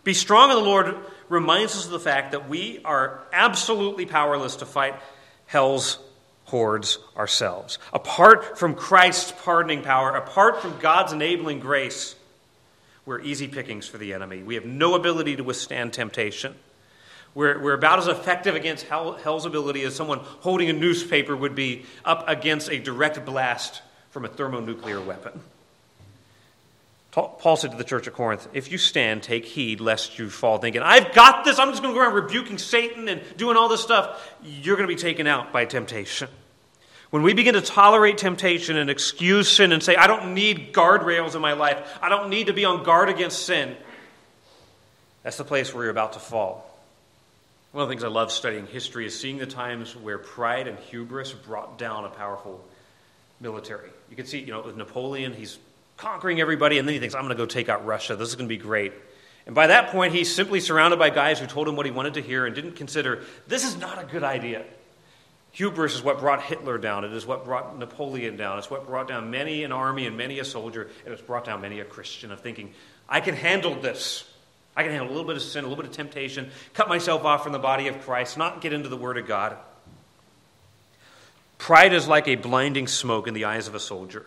[0.04, 0.96] Be strong in the Lord
[1.28, 4.94] reminds us of the fact that we are absolutely powerless to fight
[5.46, 5.98] hell's
[6.44, 7.78] hordes ourselves.
[7.92, 12.14] Apart from Christ's pardoning power, apart from God's enabling grace,
[13.04, 14.42] we're easy pickings for the enemy.
[14.42, 16.54] We have no ability to withstand temptation.
[17.34, 21.54] We're, we're about as effective against hell, hell's ability as someone holding a newspaper would
[21.54, 25.40] be up against a direct blast from a thermonuclear weapon.
[27.12, 30.56] Paul said to the church at Corinth, If you stand, take heed lest you fall,
[30.56, 33.68] thinking, I've got this, I'm just going to go around rebuking Satan and doing all
[33.68, 34.34] this stuff.
[34.42, 36.30] You're going to be taken out by temptation.
[37.10, 41.34] When we begin to tolerate temptation and excuse sin and say, I don't need guardrails
[41.34, 43.76] in my life, I don't need to be on guard against sin,
[45.22, 46.66] that's the place where you're about to fall.
[47.72, 50.78] One of the things I love studying history is seeing the times where pride and
[50.78, 52.64] hubris brought down a powerful
[53.38, 53.90] military.
[54.08, 55.58] You can see, you know, with Napoleon, he's
[55.96, 58.16] conquering everybody, and then he thinks, I'm going to go take out Russia.
[58.16, 58.92] This is going to be great.
[59.46, 62.14] And by that point, he's simply surrounded by guys who told him what he wanted
[62.14, 64.64] to hear and didn't consider this is not a good idea.
[65.52, 67.04] Hubris is what brought Hitler down.
[67.04, 68.58] It is what brought Napoleon down.
[68.58, 70.88] It's what brought down many an army and many a soldier.
[71.04, 72.72] And it's brought down many a Christian of thinking,
[73.08, 74.24] I can handle this.
[74.74, 77.24] I can handle a little bit of sin, a little bit of temptation, cut myself
[77.24, 79.56] off from the body of Christ, not get into the Word of God.
[81.58, 84.24] Pride is like a blinding smoke in the eyes of a soldier.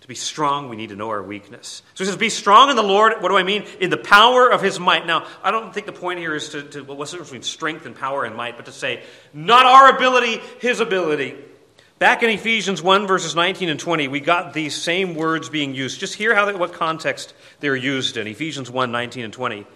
[0.00, 1.82] To be strong, we need to know our weakness.
[1.94, 3.14] So he says, Be strong in the Lord.
[3.20, 3.64] What do I mean?
[3.80, 5.06] In the power of his might.
[5.06, 7.42] Now, I don't think the point here is to, to well, what's the difference between
[7.42, 9.02] strength and power and might, but to say,
[9.34, 11.36] not our ability, his ability.
[11.98, 16.00] Back in Ephesians 1, verses 19 and 20, we got these same words being used.
[16.00, 18.26] Just hear how they, what context they're used in.
[18.26, 19.66] Ephesians 1, 19 and 20.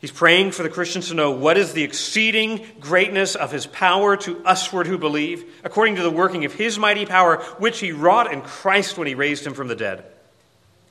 [0.00, 4.16] He's praying for the Christians to know what is the exceeding greatness of his power
[4.18, 8.32] to usward who believe, according to the working of his mighty power, which he wrought
[8.32, 10.04] in Christ when he raised him from the dead,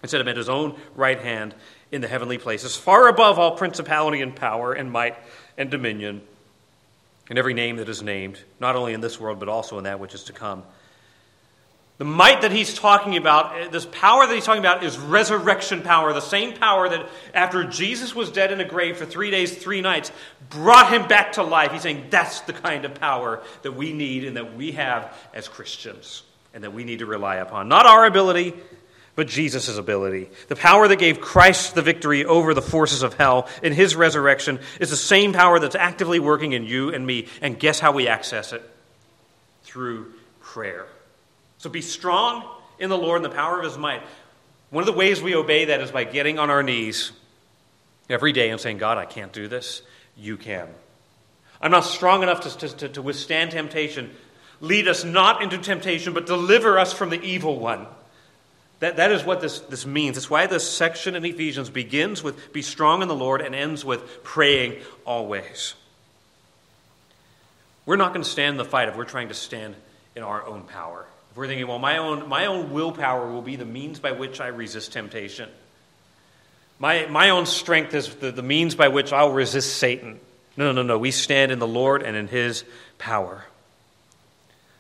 [0.04, 1.56] and set him at his own right hand
[1.92, 5.18] in the heavenly places, far above all principality and power and might
[5.58, 6.22] and dominion
[7.30, 10.00] and every name that is named, not only in this world, but also in that
[10.00, 10.64] which is to come.
[12.00, 15.82] The might that he's talking about, eh, this power that he's talking about, is resurrection
[15.82, 16.14] power.
[16.14, 19.82] The same power that after Jesus was dead in a grave for three days, three
[19.82, 20.14] nights,
[20.50, 21.74] brought him back to life.
[21.74, 25.50] He's saying that's the kind of power that we need and that we have as
[25.50, 27.68] Christians and that we need to rely upon.
[27.68, 28.54] Not our ability,
[29.16, 30.30] but Jesus' ability.
[30.48, 34.60] The power that gave Christ the victory over the forces of hell in his resurrection
[34.80, 37.28] is the same power that's actively working in you and me.
[37.42, 38.64] And guess how we access it?
[39.64, 40.88] Through prayer.
[41.60, 42.44] So be strong
[42.80, 44.02] in the Lord and the power of his might.
[44.72, 47.12] One of the ways we obey that is by getting on our knees
[48.10, 49.82] every day and saying, God, I can't do this.
[50.18, 50.68] You can.
[51.62, 54.16] I'm not strong enough to, to, to withstand temptation.
[54.62, 57.88] Lead us not into temptation, but deliver us from the evil one.
[58.80, 60.18] That, that is what this, this means.
[60.18, 63.84] It's why this section in Ephesians begins with be strong in the Lord and ends
[63.84, 65.74] with praying always.
[67.86, 69.76] We're not going to stand the fight if we're trying to stand
[70.16, 71.06] in our own power.
[71.32, 74.42] If we're thinking, well, my own, my own willpower will be the means by which
[74.42, 75.50] I resist temptation.
[76.80, 80.20] My, my own strength is the, the means by which I'll resist Satan.
[80.56, 80.98] No, no, no, no.
[80.98, 82.64] We stand in the Lord and in his
[82.98, 83.46] power.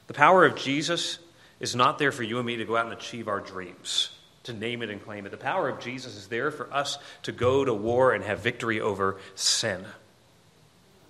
[0.07, 1.19] The power of Jesus
[1.59, 4.09] is not there for you and me to go out and achieve our dreams,
[4.43, 5.29] to name it and claim it.
[5.29, 8.81] The power of Jesus is there for us to go to war and have victory
[8.81, 9.85] over sin.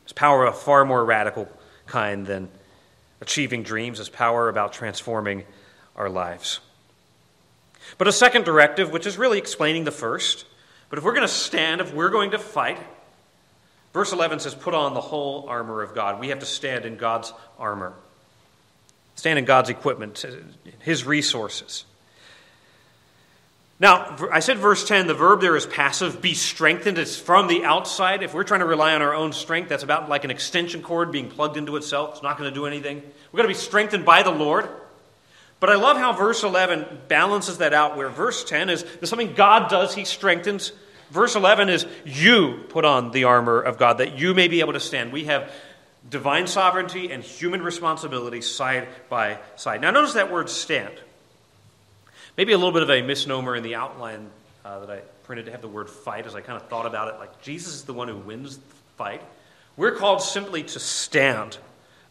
[0.04, 1.48] It's power of a far more radical
[1.86, 2.50] kind than
[3.22, 5.44] achieving dreams, it's power about transforming
[5.96, 6.60] our lives.
[7.98, 10.46] But a second directive, which is really explaining the first,
[10.90, 12.80] but if we're going to stand, if we're going to fight,
[13.94, 16.20] verse 11 says, Put on the whole armor of God.
[16.20, 17.94] We have to stand in God's armor,
[19.16, 20.26] stand in God's equipment,
[20.80, 21.86] His resources.
[23.82, 26.98] Now, I said verse 10, the verb there is passive, be strengthened.
[26.98, 28.24] It's from the outside.
[28.24, 31.14] If we're trying to rely on our own strength, that's about like an extension cord
[31.14, 32.16] being plugged into itself.
[32.16, 32.98] It's not going to do anything.
[32.98, 34.68] We've got to be strengthened by the Lord.
[35.62, 39.70] But I love how verse 11 balances that out, where verse 10 is something God
[39.70, 40.74] does, He strengthens.
[41.10, 44.74] Verse 11 is you put on the armor of God that you may be able
[44.74, 45.14] to stand.
[45.14, 45.52] We have
[46.10, 49.82] divine sovereignty and human responsibility side by side.
[49.82, 50.94] Now, notice that word stand.
[52.40, 54.30] Maybe a little bit of a misnomer in the outline
[54.64, 57.14] uh, that I printed to have the word fight as I kind of thought about
[57.14, 57.20] it.
[57.20, 59.22] Like Jesus is the one who wins the fight.
[59.76, 61.58] We're called simply to stand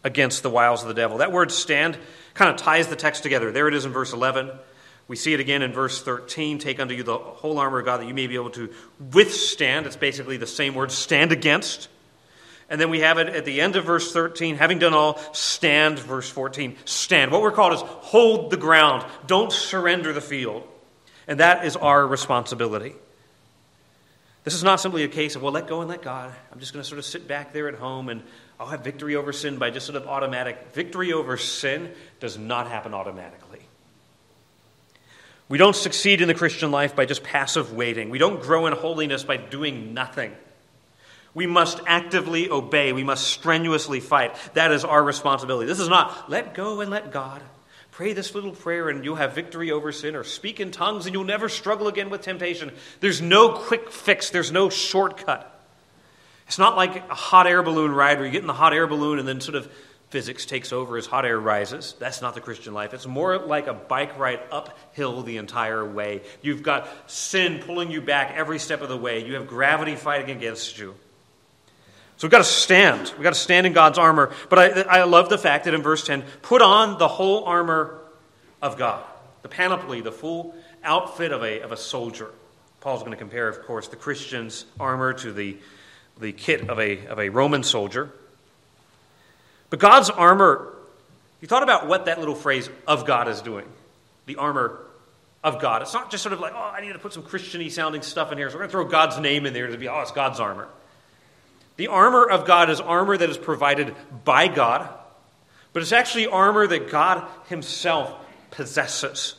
[0.05, 1.17] against the wiles of the devil.
[1.17, 1.97] That word stand
[2.35, 3.53] kind of ties the text together.
[3.53, 4.51] There it is in verse 11.
[5.09, 6.59] We see it again in verse 13.
[6.59, 8.71] Take unto you the whole armor of God that you may be able to
[9.15, 9.87] withstand.
[9.87, 11.89] It's basically the same word, stand against.
[12.71, 15.99] And then we have it at the end of verse 13, having done all, stand,
[15.99, 17.31] verse 14, stand.
[17.31, 20.65] What we're called is hold the ground, don't surrender the field.
[21.27, 22.95] And that is our responsibility.
[24.45, 26.33] This is not simply a case of, well, let go and let God.
[26.53, 28.23] I'm just going to sort of sit back there at home and
[28.59, 30.73] I'll have victory over sin by just sort of automatic.
[30.73, 33.61] Victory over sin does not happen automatically.
[35.49, 38.11] We don't succeed in the Christian life by just passive waiting.
[38.11, 40.35] We don't grow in holiness by doing nothing.
[41.35, 42.93] We must actively obey.
[42.93, 44.35] We must strenuously fight.
[44.55, 45.67] That is our responsibility.
[45.67, 47.43] This is not let go and let God.
[47.91, 51.15] Pray this little prayer and you'll have victory over sin, or speak in tongues and
[51.15, 52.73] you'll never struggle again with temptation.
[53.01, 55.55] There's no quick fix, there's no shortcut.
[56.47, 58.87] It's not like a hot air balloon ride where you get in the hot air
[58.87, 59.71] balloon and then sort of
[60.11, 61.95] physics takes over as hot air rises.
[61.99, 62.95] That's not the Christian life.
[62.95, 66.23] It's more like a bike ride uphill the entire way.
[66.41, 70.35] You've got sin pulling you back every step of the way, you have gravity fighting
[70.35, 70.95] against you.
[72.19, 73.13] So we've got to stand.
[73.15, 74.33] We've got to stand in God's armor.
[74.51, 77.99] But I, I love the fact that in verse 10, put on the whole armor
[78.61, 79.03] of God,
[79.43, 80.55] the panoply, the full
[80.85, 82.31] outfit of a, of a soldier.
[82.81, 85.57] Paul's going to compare, of course, the Christian's armor to the
[86.21, 88.11] the kit of a, of a Roman soldier.
[89.71, 90.75] But God's armor,
[91.41, 93.67] you thought about what that little phrase of God is doing.
[94.27, 94.81] The armor
[95.45, 95.83] of God.
[95.83, 98.33] It's not just sort of like, oh, I need to put some Christiany sounding stuff
[98.33, 100.13] in here, so we're going to throw God's name in there to be, oh, it's
[100.13, 100.69] God's armor.
[101.79, 104.93] The armor of God is armor that is provided by God,
[105.73, 108.13] but it's actually armor that God Himself
[108.51, 109.37] possesses.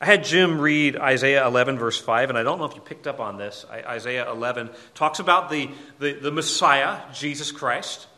[0.00, 3.06] I had Jim read Isaiah 11, verse 5, and I don't know if you picked
[3.06, 3.64] up on this.
[3.70, 8.08] Isaiah 11 talks about the, the, the, Messiah, Jesus Christ.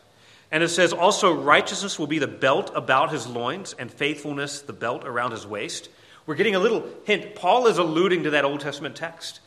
[0.51, 4.73] And it says, Also, righteousness will be the belt about his loins, and faithfulness the
[4.73, 5.89] belt around his waist.
[6.25, 7.35] We're getting a little hint.
[7.35, 9.39] Paul is alluding to that Old Testament text.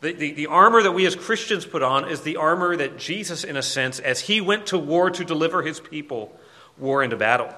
[0.00, 3.42] The, the, the armor that we as Christians put on is the armor that Jesus,
[3.44, 6.38] in a sense, as he went to war to deliver his people,
[6.78, 7.52] wore into battle.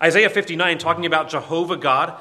[0.00, 2.16] Isaiah 59, talking about Jehovah God,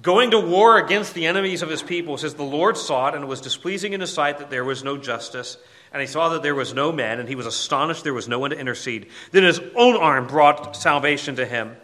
[0.00, 3.24] Going to war against the enemies of his people says, The Lord saw it, and
[3.24, 5.56] it was displeasing in his sight that there was no justice.
[5.92, 8.38] And he saw that there was no man, and he was astonished there was no
[8.38, 9.08] one to intercede.
[9.32, 11.76] Then his own arm brought salvation to him,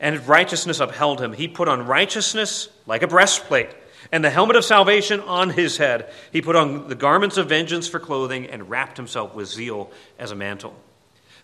[0.00, 1.32] and righteousness upheld him.
[1.32, 3.70] He put on righteousness like a breastplate,
[4.12, 6.12] and the helmet of salvation on his head.
[6.30, 10.30] He put on the garments of vengeance for clothing, and wrapped himself with zeal as
[10.30, 10.76] a mantle.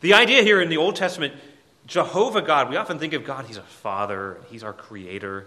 [0.02, 1.34] The idea here in the Old Testament,
[1.86, 5.46] Jehovah God, we often think of God, he's a father, he's our creator.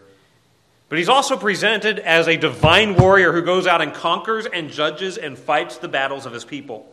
[0.90, 5.18] But he's also presented as a divine warrior who goes out and conquers and judges
[5.18, 6.92] and fights the battles of his people.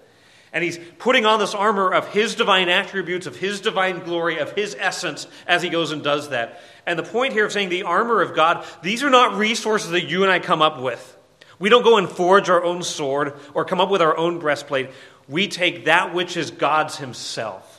[0.53, 4.53] And he's putting on this armor of his divine attributes, of his divine glory, of
[4.53, 6.61] his essence as he goes and does that.
[6.89, 10.09] And the point here of saying the armor of God, these are not resources that
[10.09, 11.17] you and I come up with.
[11.59, 14.91] We don't go and forge our own sword or come up with our own breastplate.
[15.29, 17.79] We take that which is God's himself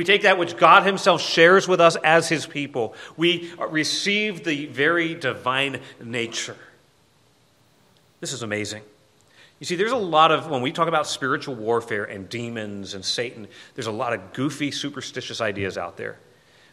[0.00, 2.94] we take that which God Himself shares with us as His people.
[3.18, 6.56] We receive the very divine nature.
[8.20, 8.82] This is amazing.
[9.58, 13.04] You see, there's a lot of, when we talk about spiritual warfare and demons and
[13.04, 16.16] Satan, there's a lot of goofy, superstitious ideas out there.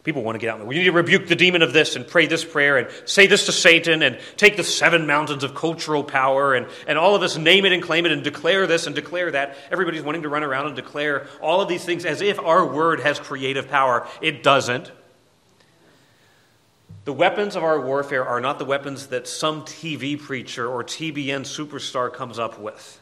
[0.08, 0.64] People want to get out.
[0.66, 3.44] We need to rebuke the demon of this and pray this prayer and say this
[3.44, 7.36] to Satan and take the seven mountains of cultural power and, and all of us
[7.36, 9.58] name it and claim it and declare this and declare that.
[9.70, 13.00] Everybody's wanting to run around and declare all of these things as if our word
[13.00, 14.08] has creative power.
[14.22, 14.90] It doesn't.
[17.04, 21.42] The weapons of our warfare are not the weapons that some TV preacher or TBN
[21.42, 22.98] superstar comes up with.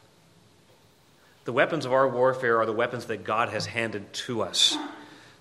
[1.45, 4.77] The weapons of our warfare are the weapons that God has handed to us.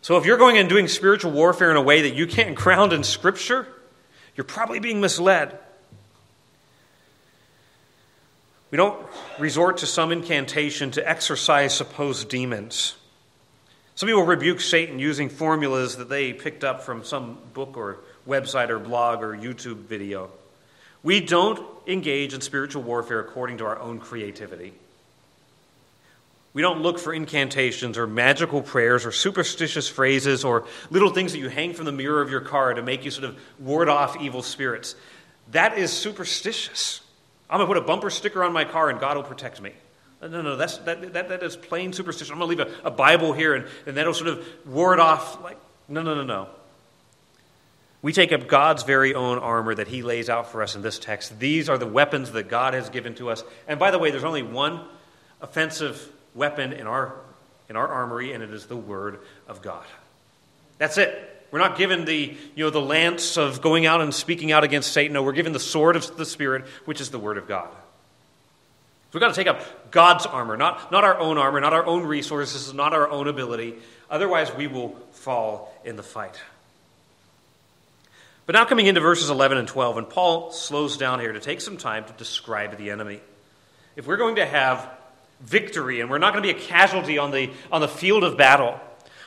[0.05, 2.93] So if you're going and doing spiritual warfare in a way that you can't ground
[2.93, 3.65] in Scripture,
[4.35, 5.57] you're probably being misled.
[8.69, 9.03] We don't
[9.39, 12.93] resort to some incantation to exorcise supposed demons.
[13.95, 18.69] Some people rebuke Satan using formulas that they picked up from some book or website
[18.69, 20.29] or blog or YouTube video.
[21.01, 24.73] We don't engage in spiritual warfare according to our own creativity.
[26.55, 31.39] We don't look for incantations or magical prayers or superstitious phrases or little things that
[31.39, 34.21] you hang from the mirror of your car to make you sort of ward off
[34.21, 34.95] evil spirits.
[35.51, 37.01] That is superstitious.
[37.49, 39.73] I'm going to put a bumper sticker on my car and God will protect me.
[40.21, 42.31] No, no, that's, that, that, that is plain superstition.
[42.31, 45.43] I'm going to leave a, a Bible here and, and that'll sort of ward off.
[45.43, 45.57] Like,
[45.89, 46.47] no, no, no, no.
[48.01, 50.99] We take up God's very own armor that He lays out for us in this
[50.99, 51.37] text.
[51.37, 53.43] These are the weapons that God has given to us.
[53.67, 54.79] And by the way, there's only one
[55.41, 57.15] offensive weapon in our,
[57.69, 59.85] in our armory, and it is the Word of God.
[60.77, 61.31] That's it.
[61.51, 64.91] We're not given the, you know, the lance of going out and speaking out against
[64.91, 65.13] Satan.
[65.13, 67.69] No, we're given the sword of the Spirit, which is the Word of God.
[67.71, 67.77] So
[69.13, 72.03] we've got to take up God's armor, not, not our own armor, not our own
[72.03, 73.75] resources, not our own ability.
[74.09, 76.37] Otherwise, we will fall in the fight.
[78.45, 81.61] But now, coming into verses 11 and 12, and Paul slows down here to take
[81.61, 83.21] some time to describe the enemy.
[83.95, 84.87] If we're going to have
[85.41, 88.37] victory and we're not going to be a casualty on the, on the field of
[88.37, 88.79] battle.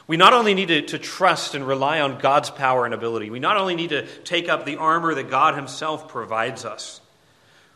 [0.07, 3.41] We not only need to, to trust and rely on God's power and ability, we
[3.41, 7.01] not only need to take up the armor that God Himself provides us,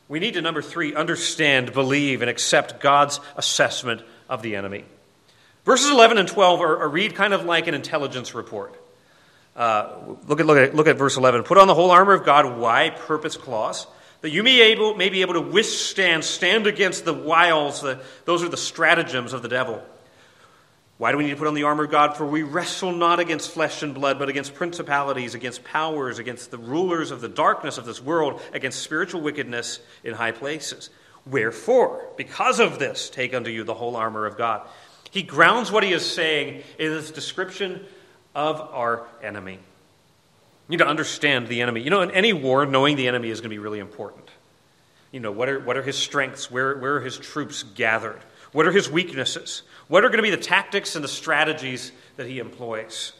[0.08, 4.84] we need to, number three, understand, believe, and accept God's assessment of the enemy.
[5.64, 8.78] Verses 11 and 12 are, are read kind of like an intelligence report.
[9.54, 11.44] Uh, look, at, look, at, look at verse 11.
[11.44, 12.58] Put on the whole armor of God.
[12.58, 12.90] Why?
[12.90, 13.86] Purpose clause
[14.22, 18.42] that you may, able, may be able to withstand, stand against the wiles, the, those
[18.42, 19.82] are the stratagems of the devil.
[20.98, 22.16] Why do we need to put on the armor of God?
[22.16, 26.58] For we wrestle not against flesh and blood, but against principalities, against powers, against the
[26.58, 30.90] rulers of the darkness of this world, against spiritual wickedness in high places.
[31.26, 34.66] Wherefore, because of this, take unto you the whole armor of God.
[35.10, 37.84] He grounds what he is saying in this description
[38.34, 39.58] of our enemy.
[40.72, 41.82] You need to understand the enemy.
[41.82, 44.30] You know, in any war, knowing the enemy is going to be really important.
[45.10, 46.50] You know, what are, what are his strengths?
[46.50, 48.20] Where, where are his troops gathered?
[48.52, 49.64] What are his weaknesses?
[49.88, 53.12] What are going to be the tactics and the strategies that he employs?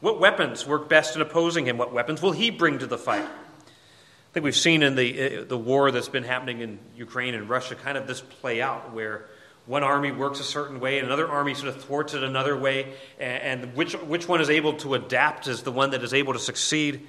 [0.00, 1.78] What weapons work best in opposing him?
[1.78, 3.24] What weapons will he bring to the fight?
[3.24, 7.48] I think we've seen in the, uh, the war that's been happening in Ukraine and
[7.48, 9.24] Russia kind of this play out where
[9.66, 12.94] one army works a certain way, and another army sort of thwarts it another way,
[13.18, 16.38] and, which, which one is able to adapt is the one that is able to
[16.38, 17.06] succeed.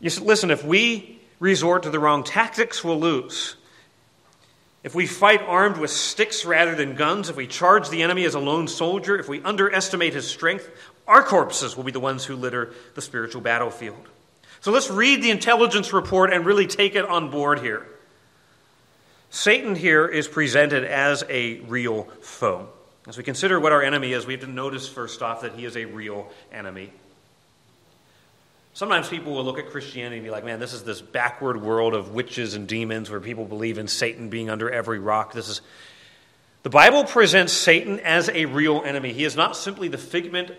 [0.00, 3.56] You said, listen, if we resort to the wrong tactics, we'll lose.
[4.84, 8.34] If we fight armed with sticks rather than guns, if we charge the enemy as
[8.34, 10.70] a lone soldier, if we underestimate his strength,
[11.06, 14.08] our corpses will be the ones who litter the spiritual battlefield.
[14.60, 17.86] So let's read the intelligence report and really take it on board here.
[19.32, 22.68] Satan here is presented as a real foe.
[23.08, 25.64] As we consider what our enemy is, we have to notice first off that he
[25.64, 26.92] is a real enemy.
[28.74, 31.94] Sometimes people will look at Christianity and be like, man, this is this backward world
[31.94, 35.32] of witches and demons where people believe in Satan being under every rock.
[35.32, 35.62] This is
[36.62, 39.14] the Bible presents Satan as a real enemy.
[39.14, 40.50] He is not simply the figment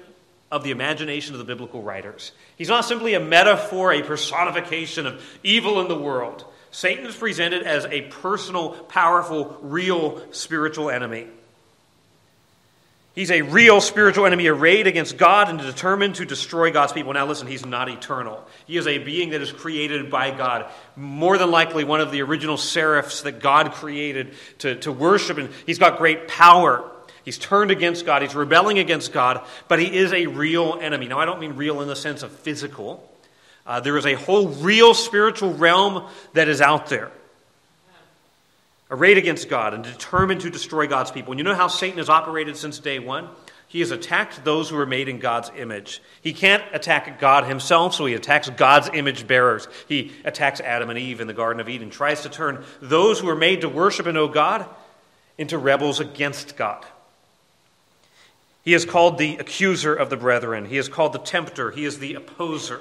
[0.51, 2.31] of the imagination of the biblical writers.
[2.57, 6.45] He's not simply a metaphor, a personification of evil in the world.
[6.73, 11.27] Satan is presented as a personal, powerful, real spiritual enemy.
[13.13, 17.13] He's a real spiritual enemy arrayed against God and determined to destroy God's people.
[17.13, 18.43] Now, listen, he's not eternal.
[18.65, 20.65] He is a being that is created by God.
[20.95, 25.51] More than likely, one of the original seraphs that God created to, to worship, and
[25.67, 26.89] he's got great power.
[27.23, 31.07] He's turned against God, he's rebelling against God, but he is a real enemy.
[31.07, 33.07] Now, I don't mean real in the sense of physical,
[33.65, 37.11] uh, there is a whole real spiritual realm that is out there,
[38.91, 41.31] arrayed against God and determined to destroy God's people.
[41.31, 43.29] And you know how Satan has operated since day one?
[43.67, 45.99] He has attacked those who are made in God's image.
[46.21, 49.67] He can't attack God himself, so he attacks God's image bearers.
[49.87, 53.27] He attacks Adam and Eve in the Garden of Eden, tries to turn those who
[53.29, 54.67] are made to worship and know God
[55.39, 56.85] into rebels against God.
[58.63, 60.65] He is called the accuser of the brethren.
[60.65, 61.71] He is called the tempter.
[61.71, 62.79] He is the opposer.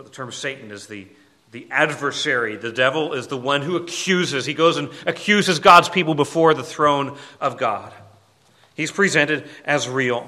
[0.00, 1.06] What the term Satan is the,
[1.52, 2.56] the adversary.
[2.56, 4.46] The devil is the one who accuses.
[4.46, 7.92] He goes and accuses God's people before the throne of God.
[8.74, 10.26] He's presented as real.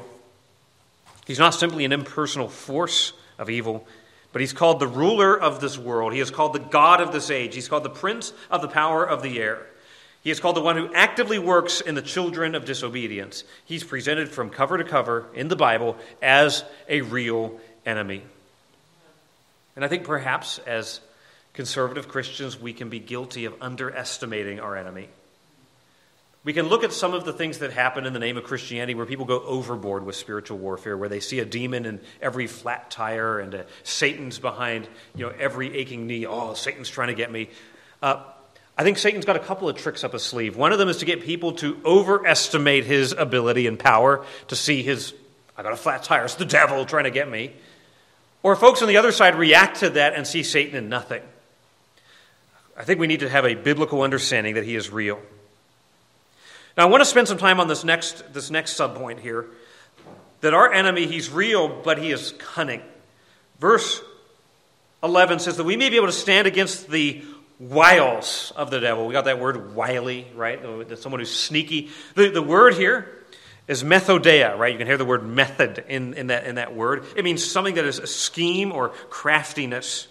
[1.27, 3.87] He's not simply an impersonal force of evil,
[4.35, 6.13] but he's called the ruler of this world.
[6.13, 7.55] He is called the God of this age.
[7.55, 9.67] He's called the prince of the power of the air.
[10.23, 13.45] He is called the one who actively works in the children of disobedience.
[13.65, 18.23] He's presented from cover to cover in the Bible as a real enemy.
[19.77, 21.01] And I think perhaps as
[21.55, 25.09] conservative Christians, we can be guilty of underestimating our enemy.
[26.45, 28.95] We can look at some of the things that happen in the name of Christianity
[28.95, 32.91] where people go overboard with spiritual warfare, where they see a demon in every flat
[32.91, 36.27] tire and uh, Satan's behind you know, every aching knee.
[36.27, 37.49] Oh, Satan's trying to get me.
[38.03, 38.25] Uh,
[38.77, 40.57] I think Satan's got a couple of tricks up his sleeve.
[40.57, 44.83] One of them is to get people to overestimate his ability and power, to see
[44.83, 45.15] his,
[45.57, 47.53] I got a flat tire, it's the devil trying to get me.
[48.43, 51.23] Or folks on the other side react to that and see Satan in nothing.
[52.77, 55.21] I think we need to have a biblical understanding that he is real.
[56.77, 59.47] Now, I want to spend some time on this next, this next subpoint here
[60.41, 62.83] that our enemy, he's real, but he is cunning.
[63.61, 64.03] Verse
[65.03, 67.23] 11 says that we may be able to stand against the
[67.61, 69.07] wiles of the devil.
[69.07, 70.61] We got that word wily, right?
[70.99, 71.91] Someone who's sneaky.
[72.17, 73.22] The, the word here
[73.73, 74.71] is methodeia, right?
[74.71, 77.05] You can hear the word method in, in, that, in that word.
[77.17, 80.07] It means something that is a scheme or craftiness.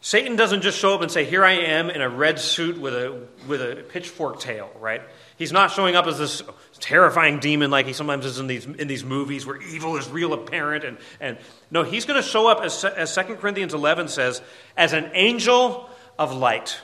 [0.00, 2.94] Satan doesn't just show up and say, Here I am in a red suit with
[2.94, 5.02] a, with a pitchfork tail, right?
[5.36, 6.42] He's not showing up as this
[6.78, 10.32] terrifying demon like he sometimes is in these, in these movies where evil is real
[10.32, 10.84] apparent.
[10.84, 11.38] And, and
[11.70, 14.40] no, he's going to show up, as, as 2 Corinthians 11 says,
[14.76, 16.78] as an angel of light.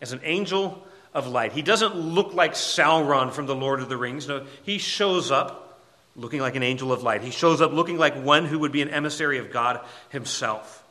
[0.00, 0.82] As an angel
[1.12, 1.52] of light.
[1.52, 4.28] He doesn't look like Sauron from the Lord of the Rings.
[4.28, 5.82] No, he shows up
[6.16, 7.22] looking like an angel of light.
[7.22, 9.80] He shows up looking like one who would be an emissary of God
[10.10, 10.84] himself.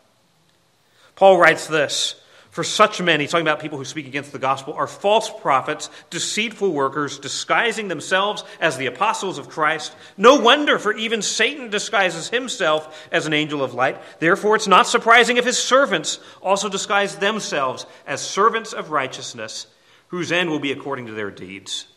[1.16, 2.16] Paul writes this
[2.50, 5.90] For such men, he's talking about people who speak against the gospel, are false prophets,
[6.10, 9.94] deceitful workers, disguising themselves as the apostles of Christ.
[10.18, 14.02] No wonder, for even Satan disguises himself as an angel of light.
[14.20, 19.68] Therefore, it's not surprising if his servants also disguise themselves as servants of righteousness,
[20.10, 21.88] whose end will be according to their deeds.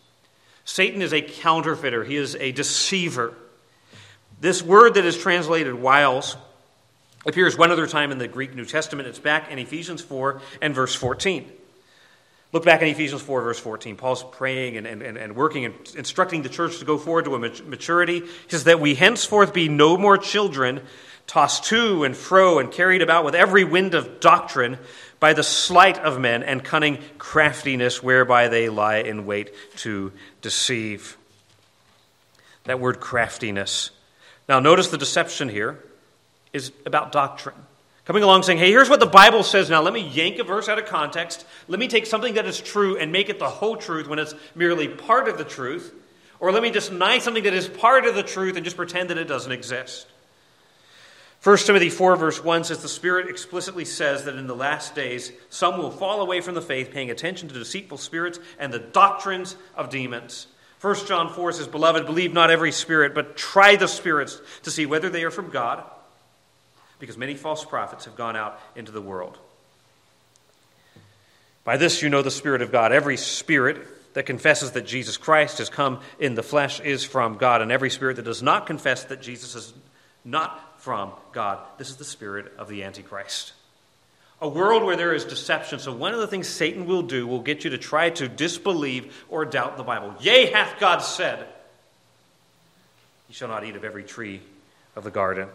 [0.65, 3.35] Satan is a counterfeiter, he is a deceiver.
[4.41, 6.37] This word that is translated wiles
[7.27, 9.09] appears one other time in the Greek New Testament.
[9.09, 11.51] It's back in Ephesians 4 and verse 14.
[12.53, 13.97] Look back in Ephesians 4, verse 14.
[13.97, 17.39] Paul's praying and, and, and working and instructing the church to go forward to a
[17.39, 18.21] maturity.
[18.21, 20.83] He says that we henceforth be no more children,
[21.27, 24.79] tossed to and fro and carried about with every wind of doctrine
[25.23, 30.11] by the sleight of men and cunning craftiness whereby they lie in wait to
[30.41, 31.17] deceive.
[32.65, 33.93] That word craftiness.
[34.49, 35.79] Now, notice the deception here
[36.53, 37.55] is about doctrine.
[38.05, 39.81] Coming along saying, hey, here's what the Bible says now.
[39.81, 41.47] Let me yank a verse out of context.
[41.69, 44.35] Let me take something that is true and make it the whole truth when it's
[44.57, 45.95] merely part of the truth.
[46.41, 49.11] Or let me just deny something that is part of the truth and just pretend
[49.11, 50.09] that it doesn't exist.
[51.43, 55.33] 1 Timothy 4, verse 1 says, The Spirit explicitly says that in the last days
[55.51, 59.57] some will fall away from the faith, paying attention to deceitful spirits and the doctrines
[59.75, 60.47] of demons.
[60.81, 64.87] 1 John 4 says, Beloved, believe not every spirit, but try the spirits to see
[64.87, 65.85] whether they are from God
[67.03, 69.37] because many false prophets have gone out into the world.
[71.65, 72.93] By this you know the Spirit of God.
[72.93, 77.61] Every spirit that confesses that Jesus Christ has come in the flesh is from God,
[77.61, 79.75] and every spirit that does not confess that Jesus is
[80.25, 83.53] not from God, this is the spirit of the Antichrist.
[84.41, 85.79] A world where there is deception.
[85.79, 89.25] So, one of the things Satan will do will get you to try to disbelieve
[89.29, 90.13] or doubt the Bible.
[90.19, 91.47] Yea, hath God said,
[93.29, 94.41] You shall not eat of every tree
[94.97, 95.47] of the garden.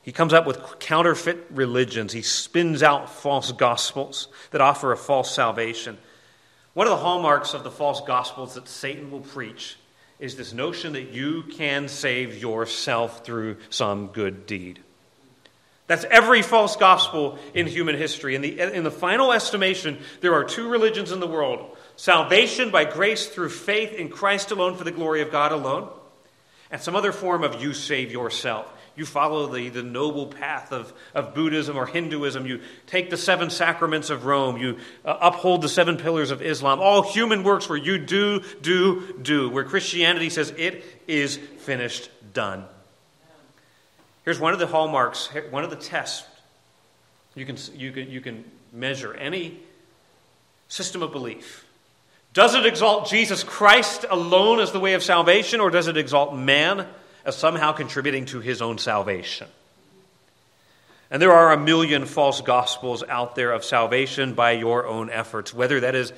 [0.00, 2.14] He comes up with counterfeit religions.
[2.14, 5.98] He spins out false gospels that offer a false salvation.
[6.72, 9.76] One of the hallmarks of the false gospels that Satan will preach
[10.20, 14.78] is this notion that you can save yourself through some good deed.
[15.86, 18.36] That's every false gospel in human history.
[18.36, 22.84] In the, in the final estimation, there are two religions in the world salvation by
[22.84, 25.90] grace through faith in Christ alone for the glory of God alone,
[26.70, 28.72] and some other form of you save yourself.
[29.00, 32.44] You follow the, the noble path of, of Buddhism or Hinduism.
[32.44, 34.58] You take the seven sacraments of Rome.
[34.58, 34.76] You
[35.06, 36.80] uh, uphold the seven pillars of Islam.
[36.80, 39.48] All human works where you do, do, do.
[39.48, 42.66] Where Christianity says it is finished, done.
[44.26, 46.28] Here's one of the hallmarks, one of the tests
[47.34, 49.60] you can, you can, you can measure any
[50.68, 51.64] system of belief.
[52.34, 56.36] Does it exalt Jesus Christ alone as the way of salvation, or does it exalt
[56.36, 56.86] man
[57.24, 59.48] as somehow contributing to his own salvation?
[61.10, 65.52] And there are a million false gospels out there of salvation by your own efforts,
[65.52, 66.12] whether that is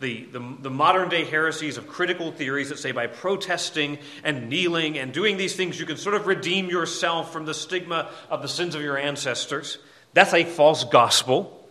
[0.00, 4.98] the, the, the, modern day heresies of critical theories that say by protesting and kneeling
[4.98, 8.48] and doing these things, you can sort of redeem yourself from the stigma of the
[8.48, 9.78] sins of your ancestors.
[10.12, 11.66] That's a false gospel.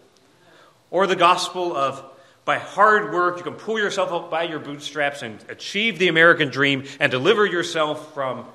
[0.89, 2.03] Or the gospel of
[2.45, 6.49] by hard work, you can pull yourself up by your bootstraps and achieve the American
[6.49, 8.45] dream and deliver yourself from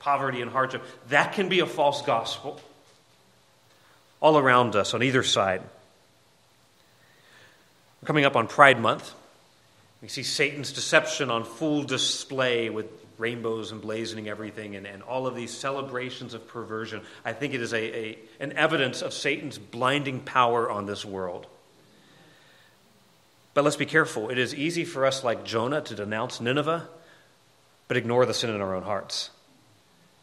[0.00, 0.82] poverty and hardship.
[1.08, 2.60] That can be a false gospel
[4.20, 5.62] all around us on either side.
[8.02, 9.14] We're coming up on Pride Month.
[10.02, 12.86] We see Satan's deception on full display with
[13.18, 17.02] rainbows emblazoning everything and, and all of these celebrations of perversion.
[17.22, 21.46] I think it is a, a, an evidence of Satan's blinding power on this world.
[23.52, 24.30] But let's be careful.
[24.30, 26.88] It is easy for us, like Jonah, to denounce Nineveh,
[27.88, 29.28] but ignore the sin in our own hearts.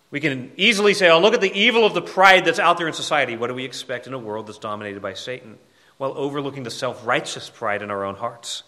[0.09, 2.87] We can easily say, oh, look at the evil of the pride that's out there
[2.87, 3.35] in society.
[3.35, 5.57] What do we expect in a world that's dominated by Satan?
[5.97, 8.63] While overlooking the self righteous pride in our own hearts.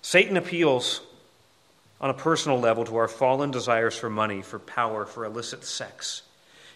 [0.00, 1.00] Satan appeals
[2.00, 6.22] on a personal level to our fallen desires for money, for power, for illicit sex.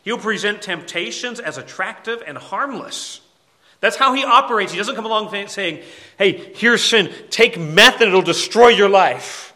[0.03, 3.21] He'll present temptations as attractive and harmless.
[3.81, 4.73] That's how he operates.
[4.73, 5.83] He doesn't come along saying,
[6.19, 7.13] hey, here's sin.
[7.31, 9.55] Take meth and it'll destroy your life.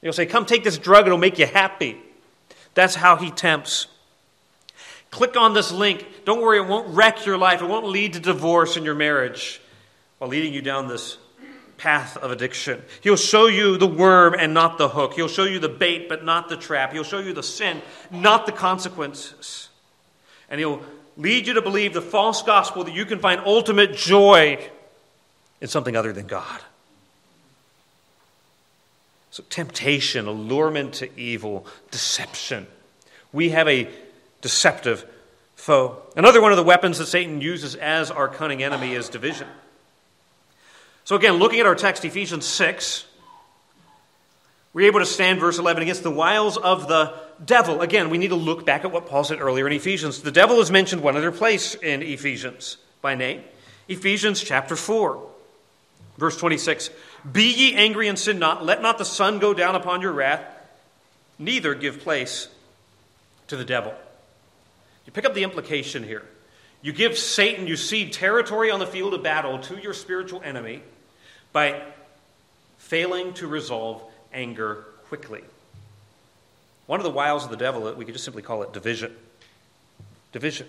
[0.00, 1.98] He'll say, come take this drug, it'll make you happy.
[2.78, 3.88] That's how he tempts.
[5.10, 6.06] Click on this link.
[6.24, 7.60] Don't worry, it won't wreck your life.
[7.60, 9.60] It won't lead to divorce in your marriage
[10.18, 11.18] while leading you down this
[11.76, 12.80] path of addiction.
[13.00, 15.14] He'll show you the worm and not the hook.
[15.14, 16.92] He'll show you the bait but not the trap.
[16.92, 19.70] He'll show you the sin, not the consequences.
[20.48, 20.80] And he'll
[21.16, 24.64] lead you to believe the false gospel that you can find ultimate joy
[25.60, 26.60] in something other than God.
[29.38, 32.66] So, temptation, allurement to evil, deception.
[33.32, 33.88] We have a
[34.40, 35.08] deceptive
[35.54, 36.02] foe.
[36.16, 39.46] Another one of the weapons that Satan uses as our cunning enemy is division.
[41.04, 43.06] So, again, looking at our text, Ephesians 6,
[44.72, 47.14] we're able to stand, verse 11, against the wiles of the
[47.44, 47.80] devil.
[47.80, 50.20] Again, we need to look back at what Paul said earlier in Ephesians.
[50.20, 53.44] The devil is mentioned one other place in Ephesians by name
[53.86, 55.24] Ephesians chapter 4,
[56.16, 56.90] verse 26.
[57.30, 58.64] Be ye angry and sin not.
[58.64, 60.44] Let not the sun go down upon your wrath,
[61.38, 62.48] neither give place
[63.48, 63.94] to the devil.
[65.06, 66.24] You pick up the implication here.
[66.80, 70.82] You give Satan, you cede territory on the field of battle to your spiritual enemy
[71.52, 71.82] by
[72.78, 74.02] failing to resolve
[74.32, 75.42] anger quickly.
[76.86, 79.14] One of the wiles of the devil, we could just simply call it division.
[80.32, 80.68] Division.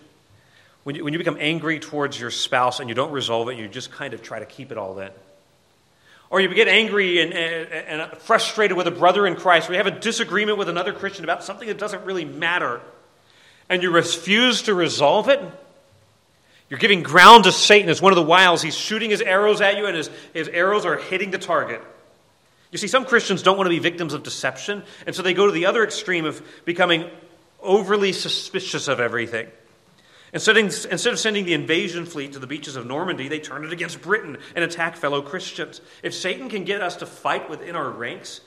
[0.84, 3.68] When you, when you become angry towards your spouse and you don't resolve it, you
[3.68, 5.12] just kind of try to keep it all in.
[6.30, 9.78] Or you get angry and, and, and frustrated with a brother in Christ, or you
[9.78, 12.82] have a disagreement with another Christian about something that doesn't really matter,
[13.68, 15.42] and you refuse to resolve it,
[16.70, 18.62] you're giving ground to Satan as one of the wiles.
[18.62, 21.82] He's shooting his arrows at you, and his, his arrows are hitting the target.
[22.72, 25.48] You see, some Christians don't want to be victims of deception, and so they go
[25.48, 27.10] to the other extreme of becoming
[27.60, 29.48] overly suspicious of everything.
[30.32, 33.74] Instead, instead of sending the invasion fleet to the beaches of Normandy, they turn it
[33.74, 35.82] against Britain and attack fellow Christians.
[36.04, 38.42] If Satan can get us to fight within our ranks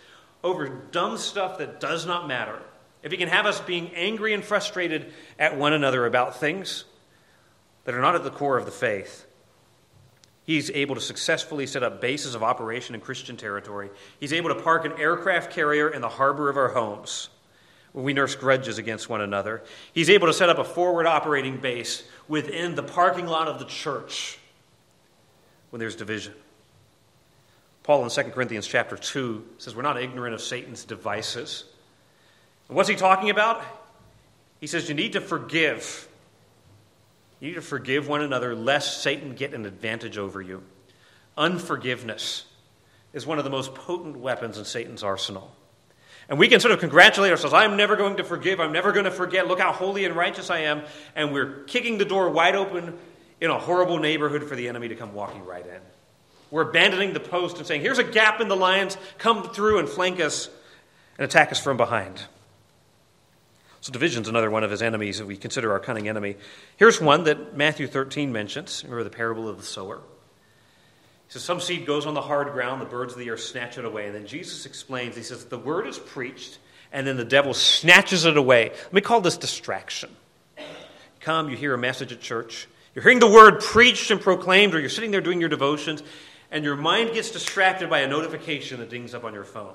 [0.45, 2.61] over dumb stuff that does not matter,
[3.03, 6.85] if he can have us being angry and frustrated at one another about things
[7.85, 9.27] that are not at the core of the faith,
[10.45, 13.91] He's able to successfully set up bases of operation in Christian territory.
[14.19, 17.29] He's able to park an aircraft carrier in the harbor of our homes
[17.95, 19.63] we nurse grudges against one another.
[19.93, 23.67] He's able to set up a forward operating base within the parking lot of the
[23.67, 24.39] church
[25.71, 26.35] when there's division.
[27.83, 31.65] Paul in 2 Corinthians chapter 2 says we're not ignorant of Satan's devices.
[32.69, 33.63] And what's he talking about?
[34.61, 36.09] He says you need to forgive
[37.41, 40.63] you need to forgive one another lest Satan get an advantage over you.
[41.37, 42.45] Unforgiveness
[43.13, 45.53] is one of the most potent weapons in Satan's arsenal.
[46.33, 49.05] And we can sort of congratulate ourselves I'm never going to forgive, I'm never going
[49.05, 50.83] to forget, look how holy and righteous I am.
[51.15, 52.97] And we're kicking the door wide open
[53.43, 55.81] in a horrible neighborhood for the enemy to come walking right in.
[56.51, 59.87] We're abandoning the post and saying, here's a gap in the lines, come through and
[59.87, 60.49] flank us
[61.19, 62.25] and attack us from behind.
[63.83, 66.37] So, division's another one of his enemies that we consider our cunning enemy.
[66.79, 68.85] Here's one that Matthew 13 mentions.
[68.85, 70.01] Remember the parable of the sower?
[71.33, 73.87] Says, Some seed goes on the hard ground, the birds of the air snatch it
[73.87, 74.05] away.
[74.05, 76.59] And then Jesus explains, He says, The word is preached,
[76.93, 78.69] and then the devil snatches it away.
[78.69, 80.15] Let me call this distraction.
[81.21, 82.69] come, you hear a message at church.
[82.95, 86.03] You're hearing the word preached and proclaimed, or you're sitting there doing your devotions,
[86.51, 89.73] and your mind gets distracted by a notification that dings up on your phone.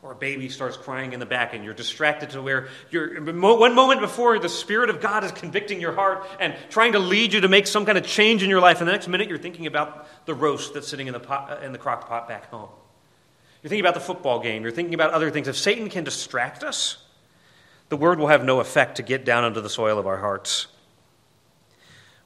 [0.00, 3.74] Or a baby starts crying in the back, and you're distracted to where you're one
[3.74, 7.40] moment before the Spirit of God is convicting your heart and trying to lead you
[7.40, 9.66] to make some kind of change in your life, and the next minute you're thinking
[9.66, 12.68] about the roast that's sitting in the, pot, uh, in the crock pot back home.
[13.60, 14.62] You're thinking about the football game.
[14.62, 15.48] You're thinking about other things.
[15.48, 16.98] If Satan can distract us,
[17.88, 20.68] the word will have no effect to get down into the soil of our hearts.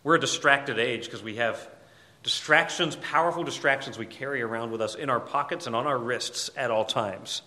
[0.04, 1.68] We're a distracted age because we have
[2.22, 6.50] distractions, powerful distractions we carry around with us in our pockets and on our wrists
[6.54, 7.40] at all times.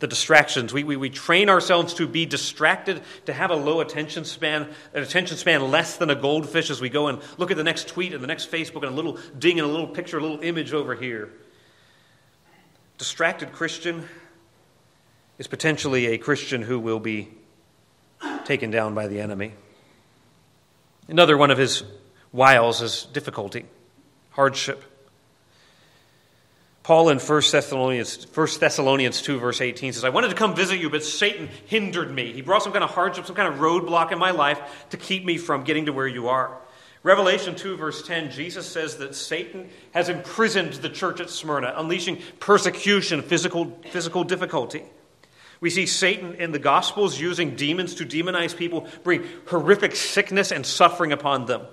[0.00, 0.72] The distractions.
[0.72, 5.02] We, we, we train ourselves to be distracted, to have a low attention span, an
[5.02, 8.14] attention span less than a goldfish as we go and look at the next tweet
[8.14, 10.72] and the next Facebook and a little ding and a little picture, a little image
[10.72, 11.30] over here.
[12.96, 14.08] Distracted Christian
[15.38, 17.30] is potentially a Christian who will be
[18.44, 19.52] taken down by the enemy.
[21.08, 21.82] Another one of his
[22.32, 23.66] wiles is difficulty,
[24.30, 24.84] hardship.
[26.88, 30.80] Paul in 1 Thessalonians, 1 Thessalonians 2, verse 18 says, I wanted to come visit
[30.80, 32.32] you, but Satan hindered me.
[32.32, 35.22] He brought some kind of hardship, some kind of roadblock in my life to keep
[35.22, 36.56] me from getting to where you are.
[37.02, 42.22] Revelation 2, verse 10, Jesus says that Satan has imprisoned the church at Smyrna, unleashing
[42.40, 44.84] persecution, physical, physical difficulty.
[45.60, 50.64] We see Satan in the Gospels using demons to demonize people, bring horrific sickness and
[50.64, 51.66] suffering upon them.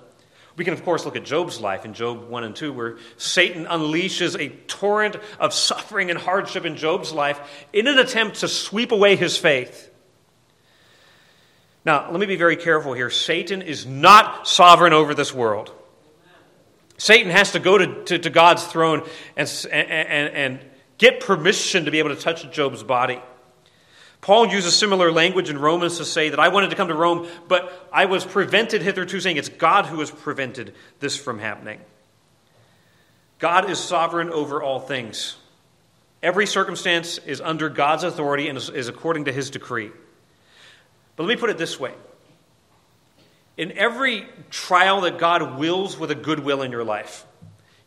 [0.57, 3.65] We can, of course, look at Job's life in Job 1 and 2, where Satan
[3.65, 8.93] unleashes a torrent of suffering and hardship in Job's life in an attempt to sweep
[8.93, 9.91] away his faith.
[11.83, 13.09] Now, let me be very careful here.
[13.09, 15.71] Satan is not sovereign over this world.
[16.97, 19.03] Satan has to go to, to, to God's throne
[19.35, 20.59] and, and, and
[20.97, 23.21] get permission to be able to touch Job's body.
[24.21, 27.27] Paul uses similar language in Romans to say that I wanted to come to Rome,
[27.47, 31.79] but I was prevented hitherto, saying it's God who has prevented this from happening.
[33.39, 35.35] God is sovereign over all things.
[36.23, 39.91] Every circumstance is under God's authority and is, according to his decree.
[41.15, 41.93] But let me put it this way
[43.57, 47.25] in every trial that God wills with a good will in your life,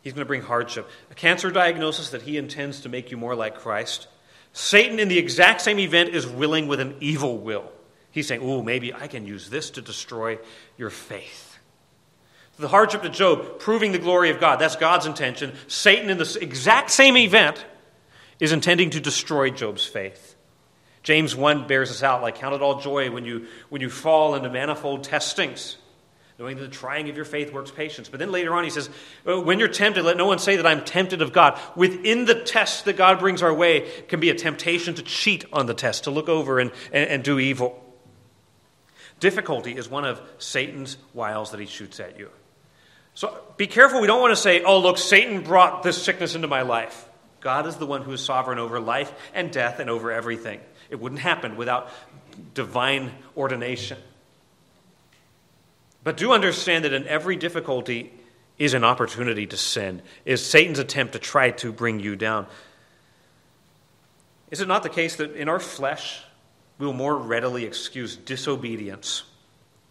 [0.01, 0.89] He's going to bring hardship.
[1.11, 4.07] A cancer diagnosis that He intends to make you more like Christ.
[4.53, 7.71] Satan, in the exact same event, is willing with an evil will.
[8.11, 10.39] He's saying, Oh, maybe I can use this to destroy
[10.77, 11.57] your faith.
[12.57, 15.53] The hardship to Job, proving the glory of God, that's God's intention.
[15.67, 17.65] Satan, in the exact same event,
[18.39, 20.35] is intending to destroy Job's faith.
[21.03, 24.35] James 1 bears this out like, Count it all joy when you, when you fall
[24.35, 25.77] into manifold testings,
[26.39, 28.07] knowing that the trying of your faith works patience.
[28.07, 28.89] But then later on, he says,
[29.25, 31.59] oh, When you're tempted, let no one say that I'm tempted of God.
[31.75, 35.65] Within the test that God brings our way can be a temptation to cheat on
[35.65, 37.83] the test, to look over and, and, and do evil.
[39.19, 42.29] Difficulty is one of Satan's wiles that he shoots at you.
[43.15, 43.99] So be careful.
[43.99, 47.05] We don't want to say, oh, look, Satan brought this sickness into my life.
[47.41, 50.61] God is the one who is sovereign over life and death and over everything.
[50.89, 51.89] It wouldn't happen without
[52.53, 53.97] divine ordination.
[56.03, 58.13] But do understand that in every difficulty
[58.57, 62.47] is an opportunity to sin, is Satan's attempt to try to bring you down.
[64.51, 66.21] Is it not the case that in our flesh,
[66.77, 69.23] we will more readily excuse disobedience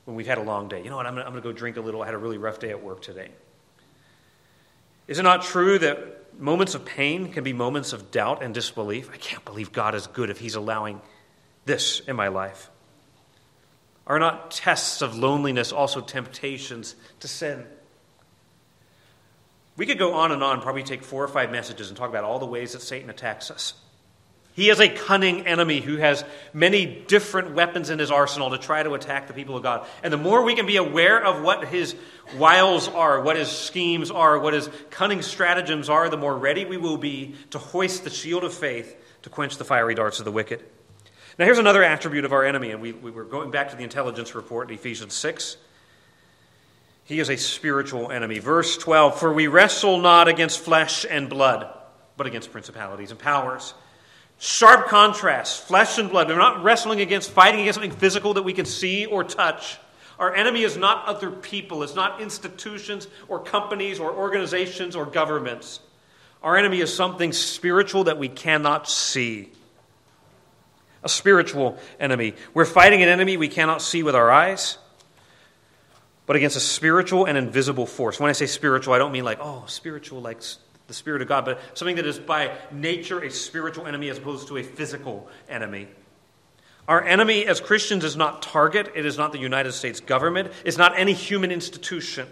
[0.05, 0.83] when we've had a long day?
[0.83, 1.07] You know what?
[1.07, 2.03] I'm going to go drink a little.
[2.03, 3.31] I had a really rough day at work today.
[5.07, 9.11] Is it not true that moments of pain can be moments of doubt and disbelief.
[9.13, 11.01] I can't believe God is good if He's allowing
[11.65, 12.71] this in my life.
[14.09, 17.67] Are not tests of loneliness also temptations to sin?
[19.77, 22.25] We could go on and on, probably take four or five messages and talk about
[22.25, 23.75] all the ways that Satan attacks us.
[24.55, 28.83] He is a cunning enemy who has many different weapons in his arsenal to try
[28.83, 29.87] to attack the people of God.
[30.03, 31.95] And the more we can be aware of what his
[32.37, 36.77] wiles are, what his schemes are, what his cunning stratagems are, the more ready we
[36.77, 40.33] will be to hoist the shield of faith to quench the fiery darts of the
[40.33, 40.65] wicked.
[41.39, 43.84] Now, here's another attribute of our enemy, and we, we were going back to the
[43.84, 45.57] intelligence report in Ephesians 6.
[47.05, 48.41] He is a spiritual enemy.
[48.41, 51.72] Verse 12 For we wrestle not against flesh and blood,
[52.16, 53.74] but against principalities and powers
[54.41, 56.28] Sharp contrast, flesh and blood.
[56.28, 59.78] We're not wrestling against, fighting against something physical that we can see or touch.
[60.18, 65.80] Our enemy is not other people, it's not institutions or companies or organizations or governments.
[66.41, 69.51] Our enemy is something spiritual that we cannot see.
[71.03, 72.35] A spiritual enemy.
[72.55, 74.79] We're fighting an enemy we cannot see with our eyes,
[76.27, 78.19] but against a spiritual and invisible force.
[78.19, 80.43] When I say spiritual, I don't mean like, oh, spiritual, like
[80.89, 84.49] the Spirit of God, but something that is by nature a spiritual enemy as opposed
[84.49, 85.87] to a physical enemy.
[86.89, 90.79] Our enemy as Christians is not Target, it is not the United States government, it's
[90.79, 92.27] not any human institution.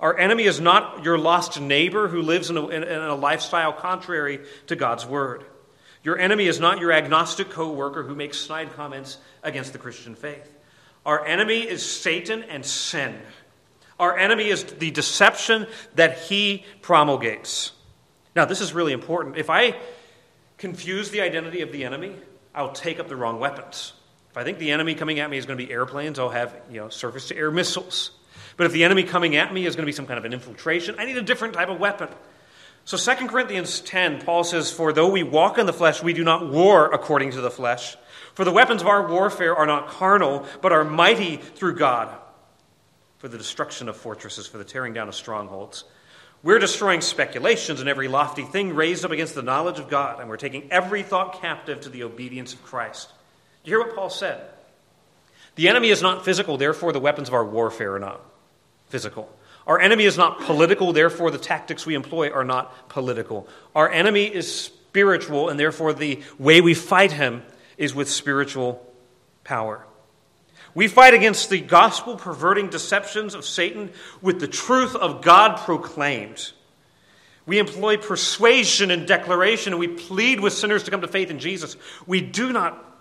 [0.00, 4.40] Our enemy is not your lost neighbor who lives in a, in a lifestyle contrary
[4.66, 5.44] to God's word.
[6.02, 10.50] Your enemy is not your agnostic coworker who makes snide comments against the Christian faith.
[11.06, 13.20] Our enemy is Satan and sin.
[13.98, 17.72] Our enemy is the deception that he promulgates.
[18.34, 19.36] Now, this is really important.
[19.36, 19.76] If I
[20.58, 22.16] confuse the identity of the enemy,
[22.54, 23.92] I'll take up the wrong weapons.
[24.30, 26.56] If I think the enemy coming at me is going to be airplanes, I'll have
[26.70, 28.12] you know, surface to air missiles.
[28.56, 30.32] But if the enemy coming at me is going to be some kind of an
[30.32, 32.08] infiltration, I need a different type of weapon.
[32.84, 36.24] So 2 Corinthians 10, Paul says, For though we walk in the flesh, we do
[36.24, 37.96] not war according to the flesh.
[38.34, 42.16] For the weapons of our warfare are not carnal, but are mighty through God
[43.18, 45.84] for the destruction of fortresses, for the tearing down of strongholds.
[46.42, 50.28] We're destroying speculations and every lofty thing raised up against the knowledge of God, and
[50.28, 53.12] we're taking every thought captive to the obedience of Christ.
[53.62, 54.44] Do you hear what Paul said?
[55.54, 58.20] The enemy is not physical, therefore, the weapons of our warfare are not
[58.88, 59.30] physical.
[59.66, 63.48] Our enemy is not political, therefore, the tactics we employ are not political.
[63.74, 67.42] Our enemy is spiritual, and therefore, the way we fight him
[67.78, 68.84] is with spiritual
[69.44, 69.86] power.
[70.74, 76.52] We fight against the gospel perverting deceptions of Satan with the truth of God proclaimed.
[77.44, 81.38] We employ persuasion and declaration, and we plead with sinners to come to faith in
[81.38, 81.76] Jesus.
[82.06, 82.92] We do not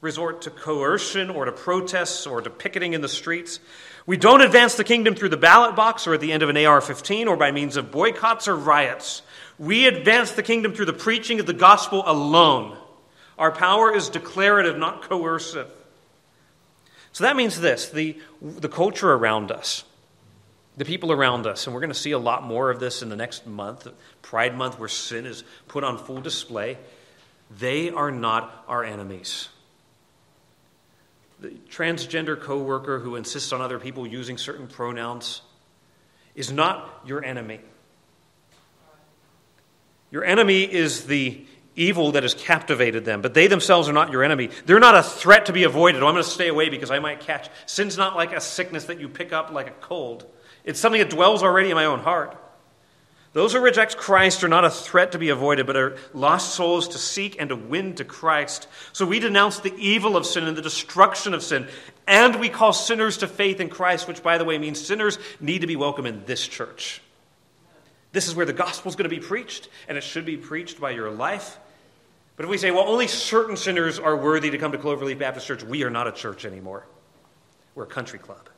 [0.00, 3.60] resort to coercion or to protests or to picketing in the streets.
[4.06, 6.56] We don't advance the kingdom through the ballot box or at the end of an
[6.56, 9.22] AR 15 or by means of boycotts or riots.
[9.58, 12.76] We advance the kingdom through the preaching of the gospel alone.
[13.38, 15.68] Our power is declarative, not coercive.
[17.12, 19.84] So that means this the, the culture around us,
[20.76, 23.08] the people around us, and we're going to see a lot more of this in
[23.08, 23.86] the next month,
[24.22, 26.78] Pride Month, where sin is put on full display.
[27.58, 29.48] They are not our enemies.
[31.42, 35.42] The transgender coworker who insists on other people using certain pronouns
[36.36, 37.58] is not your enemy.
[40.12, 44.22] Your enemy is the evil that has captivated them, but they themselves are not your
[44.22, 44.50] enemy.
[44.66, 46.00] They're not a threat to be avoided.
[46.00, 47.50] Oh, I'm going to stay away because I might catch.
[47.66, 50.24] Sin's not like a sickness that you pick up like a cold,
[50.62, 52.36] it's something that dwells already in my own heart.
[53.32, 56.88] Those who reject Christ are not a threat to be avoided, but are lost souls
[56.88, 58.68] to seek and to win to Christ.
[58.92, 61.66] So we denounce the evil of sin and the destruction of sin,
[62.06, 65.62] and we call sinners to faith in Christ, which, by the way, means sinners need
[65.62, 67.00] to be welcome in this church.
[68.12, 70.78] This is where the gospel is going to be preached, and it should be preached
[70.78, 71.58] by your life.
[72.36, 75.46] But if we say, well, only certain sinners are worthy to come to Cloverleaf Baptist
[75.46, 76.84] Church, we are not a church anymore.
[77.74, 78.48] We're a country club.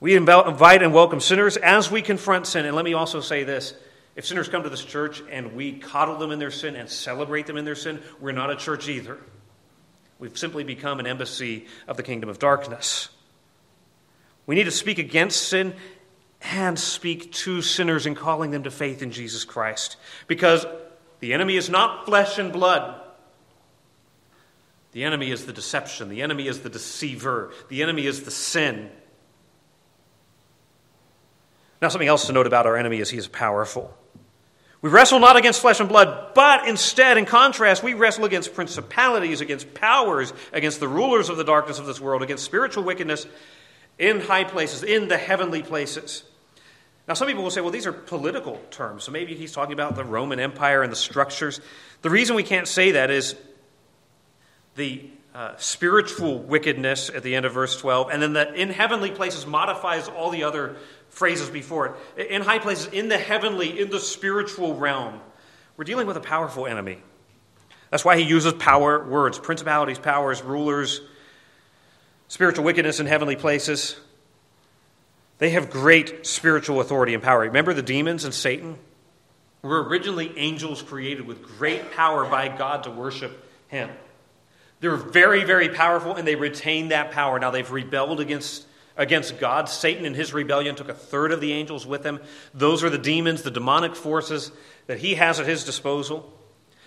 [0.00, 2.66] We invite and welcome sinners as we confront sin.
[2.66, 3.74] And let me also say this
[4.16, 7.46] if sinners come to this church and we coddle them in their sin and celebrate
[7.46, 9.18] them in their sin, we're not a church either.
[10.18, 13.08] We've simply become an embassy of the kingdom of darkness.
[14.46, 15.74] We need to speak against sin
[16.42, 19.96] and speak to sinners in calling them to faith in Jesus Christ.
[20.26, 20.66] Because
[21.20, 23.00] the enemy is not flesh and blood.
[24.92, 26.08] The enemy is the deception.
[26.08, 27.52] The enemy is the deceiver.
[27.68, 28.90] The enemy is the sin.
[31.84, 33.94] Now, something else to note about our enemy is he is powerful.
[34.80, 39.42] We wrestle not against flesh and blood, but instead, in contrast, we wrestle against principalities,
[39.42, 43.26] against powers, against the rulers of the darkness of this world, against spiritual wickedness
[43.98, 46.22] in high places, in the heavenly places.
[47.06, 49.04] Now, some people will say, well, these are political terms.
[49.04, 51.60] So maybe he's talking about the Roman Empire and the structures.
[52.00, 53.36] The reason we can't say that is
[54.74, 59.10] the uh, spiritual wickedness at the end of verse 12, and then the in heavenly
[59.10, 60.76] places modifies all the other
[61.14, 62.30] phrases before it.
[62.30, 65.20] In high places, in the heavenly, in the spiritual realm,
[65.76, 66.98] we're dealing with a powerful enemy.
[67.90, 71.00] That's why he uses power words principalities, powers, rulers,
[72.28, 73.96] spiritual wickedness in heavenly places.
[75.38, 77.40] They have great spiritual authority and power.
[77.40, 78.78] Remember the demons and Satan?
[79.62, 83.90] Were originally angels created with great power by God to worship Him.
[84.80, 87.38] They're very, very powerful and they retain that power.
[87.38, 88.66] Now they've rebelled against,
[88.96, 89.68] against God.
[89.68, 92.20] Satan, in his rebellion, took a third of the angels with him.
[92.52, 94.52] Those are the demons, the demonic forces
[94.86, 96.32] that he has at his disposal.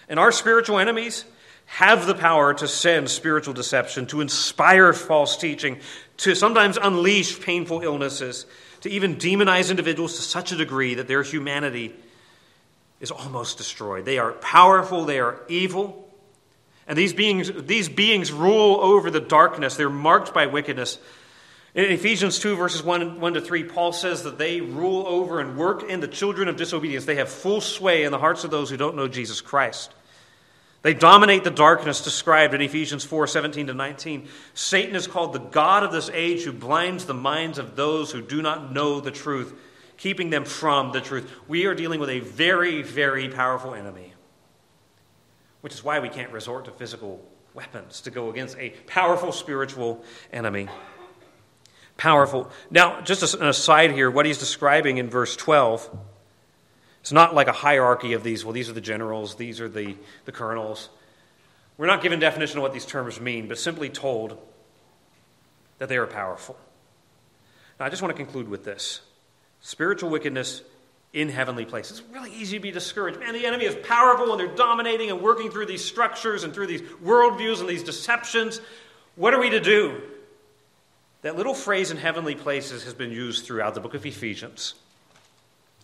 [0.09, 1.25] And our spiritual enemies,
[1.67, 5.79] have the power to send spiritual deception, to inspire false teaching,
[6.15, 8.45] to sometimes unleash painful illnesses,
[8.81, 11.93] to even demonize individuals to such a degree that their humanity
[13.01, 14.05] is almost destroyed.
[14.05, 16.09] They are powerful, they are evil,
[16.87, 19.75] and these beings, these beings rule over the darkness.
[19.75, 20.97] They're marked by wickedness.
[21.77, 25.55] In Ephesians 2, verses 1, 1 to 3, Paul says that they rule over and
[25.55, 27.05] work in the children of disobedience.
[27.05, 29.93] They have full sway in the hearts of those who don't know Jesus Christ.
[30.81, 34.27] They dominate the darkness described in Ephesians 4 17 to 19.
[34.55, 38.23] Satan is called the God of this age who blinds the minds of those who
[38.23, 39.53] do not know the truth,
[39.97, 41.31] keeping them from the truth.
[41.47, 44.13] We are dealing with a very, very powerful enemy,
[45.61, 47.23] which is why we can't resort to physical
[47.53, 50.03] weapons to go against a powerful spiritual
[50.33, 50.69] enemy.
[51.97, 52.49] Powerful.
[52.69, 55.89] Now, just an aside here, what he's describing in verse 12
[57.07, 59.95] it's not like a hierarchy of these, well, these are the generals, these are the,
[60.25, 60.89] the colonels.
[61.77, 64.37] We're not given definition of what these terms mean, but simply told
[65.77, 66.57] that they are powerful.
[67.79, 68.99] Now, I just want to conclude with this
[69.61, 70.63] spiritual wickedness
[71.13, 71.99] in heavenly places.
[71.99, 73.21] It's really easy to be discouraged.
[73.21, 76.67] Man, the enemy is powerful and they're dominating and working through these structures and through
[76.67, 78.59] these worldviews and these deceptions.
[79.15, 80.01] What are we to do?
[81.27, 84.75] That little phrase in heavenly places has been used throughout the book of Ephesians.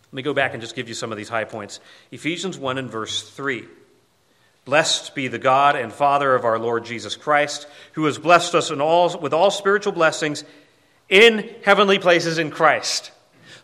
[0.06, 1.82] Let me go back and just give you some of these high points.
[2.14, 3.66] Ephesians 1 and verse 3.
[4.64, 8.72] Blessed be the God and Father of our Lord Jesus Christ, who has blessed us
[8.72, 10.46] all, with all spiritual blessings
[11.10, 13.12] in heavenly places in Christ.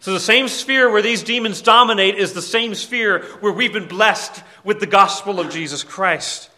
[0.02, 3.88] So, the same sphere where these demons dominate is the same sphere where we've been
[3.88, 6.50] blessed with the gospel of Jesus Christ.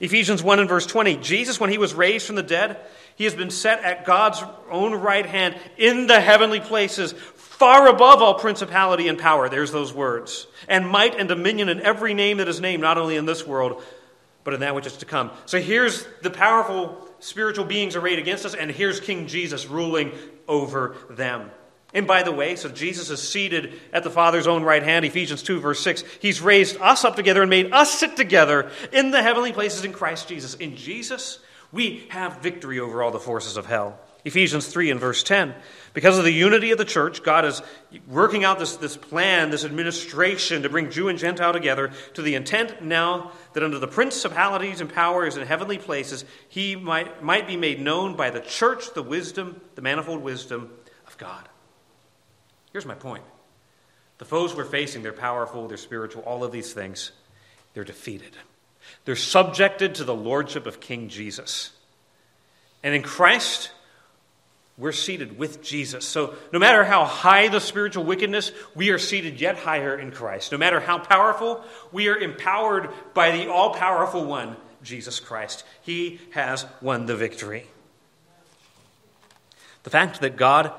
[0.00, 2.78] Ephesians 1 and verse 20 Jesus, when he was raised from the dead,
[3.16, 8.20] he has been set at God's own right hand in the heavenly places, far above
[8.20, 9.48] all principality and power.
[9.48, 10.46] There's those words.
[10.68, 13.82] And might and dominion in every name that is named, not only in this world,
[14.42, 15.30] but in that which is to come.
[15.46, 20.12] So here's the powerful spiritual beings arrayed against us, and here's King Jesus ruling
[20.46, 21.50] over them.
[21.94, 25.44] And by the way, so Jesus is seated at the Father's own right hand, Ephesians
[25.44, 26.02] 2, verse 6.
[26.20, 29.92] He's raised us up together and made us sit together in the heavenly places in
[29.92, 30.54] Christ Jesus.
[30.56, 31.38] In Jesus,
[31.74, 33.98] we have victory over all the forces of hell.
[34.24, 35.54] Ephesians 3 and verse 10.
[35.92, 37.60] Because of the unity of the church, God is
[38.06, 42.34] working out this, this plan, this administration to bring Jew and Gentile together to the
[42.34, 47.56] intent now that under the principalities and powers in heavenly places, he might, might be
[47.56, 50.70] made known by the church the wisdom, the manifold wisdom
[51.06, 51.48] of God.
[52.72, 53.24] Here's my point
[54.16, 57.10] the foes we're facing, they're powerful, they're spiritual, all of these things,
[57.74, 58.36] they're defeated.
[59.04, 61.70] They're subjected to the lordship of King Jesus.
[62.82, 63.70] And in Christ,
[64.76, 66.04] we're seated with Jesus.
[66.06, 70.50] So, no matter how high the spiritual wickedness, we are seated yet higher in Christ.
[70.50, 75.64] No matter how powerful, we are empowered by the all powerful one, Jesus Christ.
[75.82, 77.66] He has won the victory.
[79.84, 80.72] The fact that God,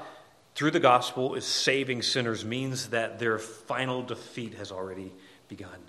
[0.56, 5.14] through the gospel, is saving sinners means that their final defeat has already
[5.48, 5.85] begun.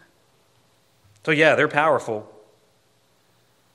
[1.26, 2.32] So, yeah, they're powerful.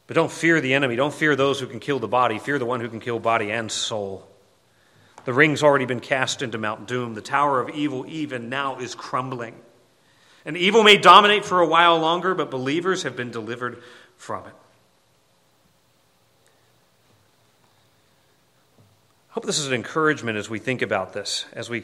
[0.08, 0.96] But don't fear the enemy.
[0.96, 2.40] Don't fear those who can kill the body.
[2.40, 4.26] Fear the one who can kill body and soul.
[5.26, 7.14] The ring's already been cast into Mount Doom.
[7.14, 9.54] The tower of evil, even now, is crumbling.
[10.46, 13.84] And evil may dominate for a while longer, but believers have been delivered
[14.16, 14.54] from it.
[19.30, 21.80] I hope this is an encouragement as we think about this, as we,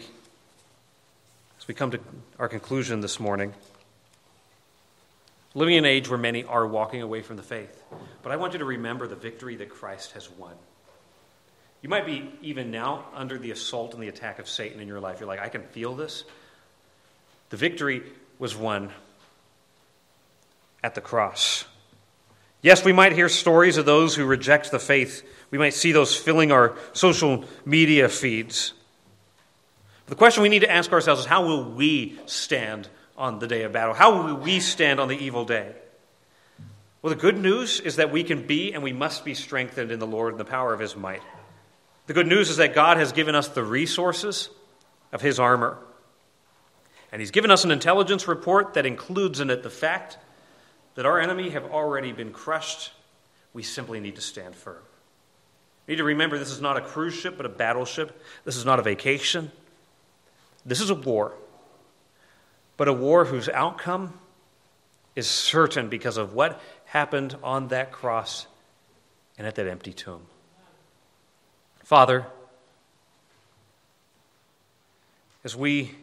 [1.60, 2.00] as we come to
[2.40, 3.54] our conclusion this morning
[5.58, 7.84] living in an age where many are walking away from the faith.
[8.22, 10.54] But I want you to remember the victory that Christ has won.
[11.82, 15.00] You might be even now under the assault and the attack of Satan in your
[15.00, 15.20] life.
[15.20, 16.26] You're like, I can feel this.
[17.50, 18.04] The victory
[18.38, 18.92] was won
[20.84, 21.66] at the cross.
[22.62, 25.28] Yes, we might hear stories of those who reject the faith.
[25.50, 28.74] We might see those filling our social media feeds.
[30.06, 33.64] the question we need to ask ourselves is how will we stand on the day
[33.64, 33.94] of battle?
[33.94, 35.74] How will we stand on the evil day?
[37.02, 40.00] Well, the good news is that we can be and we must be strengthened in
[40.00, 41.22] the Lord and the power of his might.
[42.08, 44.50] The good news is that God has given us the resources
[45.12, 45.78] of his armor.
[47.12, 50.18] And he's given us an intelligence report that includes in it the fact
[50.96, 52.92] that our enemy have already been crushed.
[53.54, 54.82] We simply need to stand firm.
[55.86, 58.22] We need to remember this is not a cruise ship, but a battleship.
[58.44, 59.52] This is not a vacation.
[60.66, 61.34] This is a war
[62.78, 64.14] but a war whose outcome
[65.16, 68.46] is certain because of what happened on that cross
[69.38, 70.22] and at that empty tomb.
[71.84, 72.26] Father,
[75.44, 75.96] as we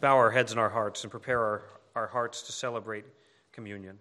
[0.00, 1.62] bow our heads and our hearts and prepare our,
[1.94, 3.04] our hearts to celebrate
[3.52, 3.98] communion.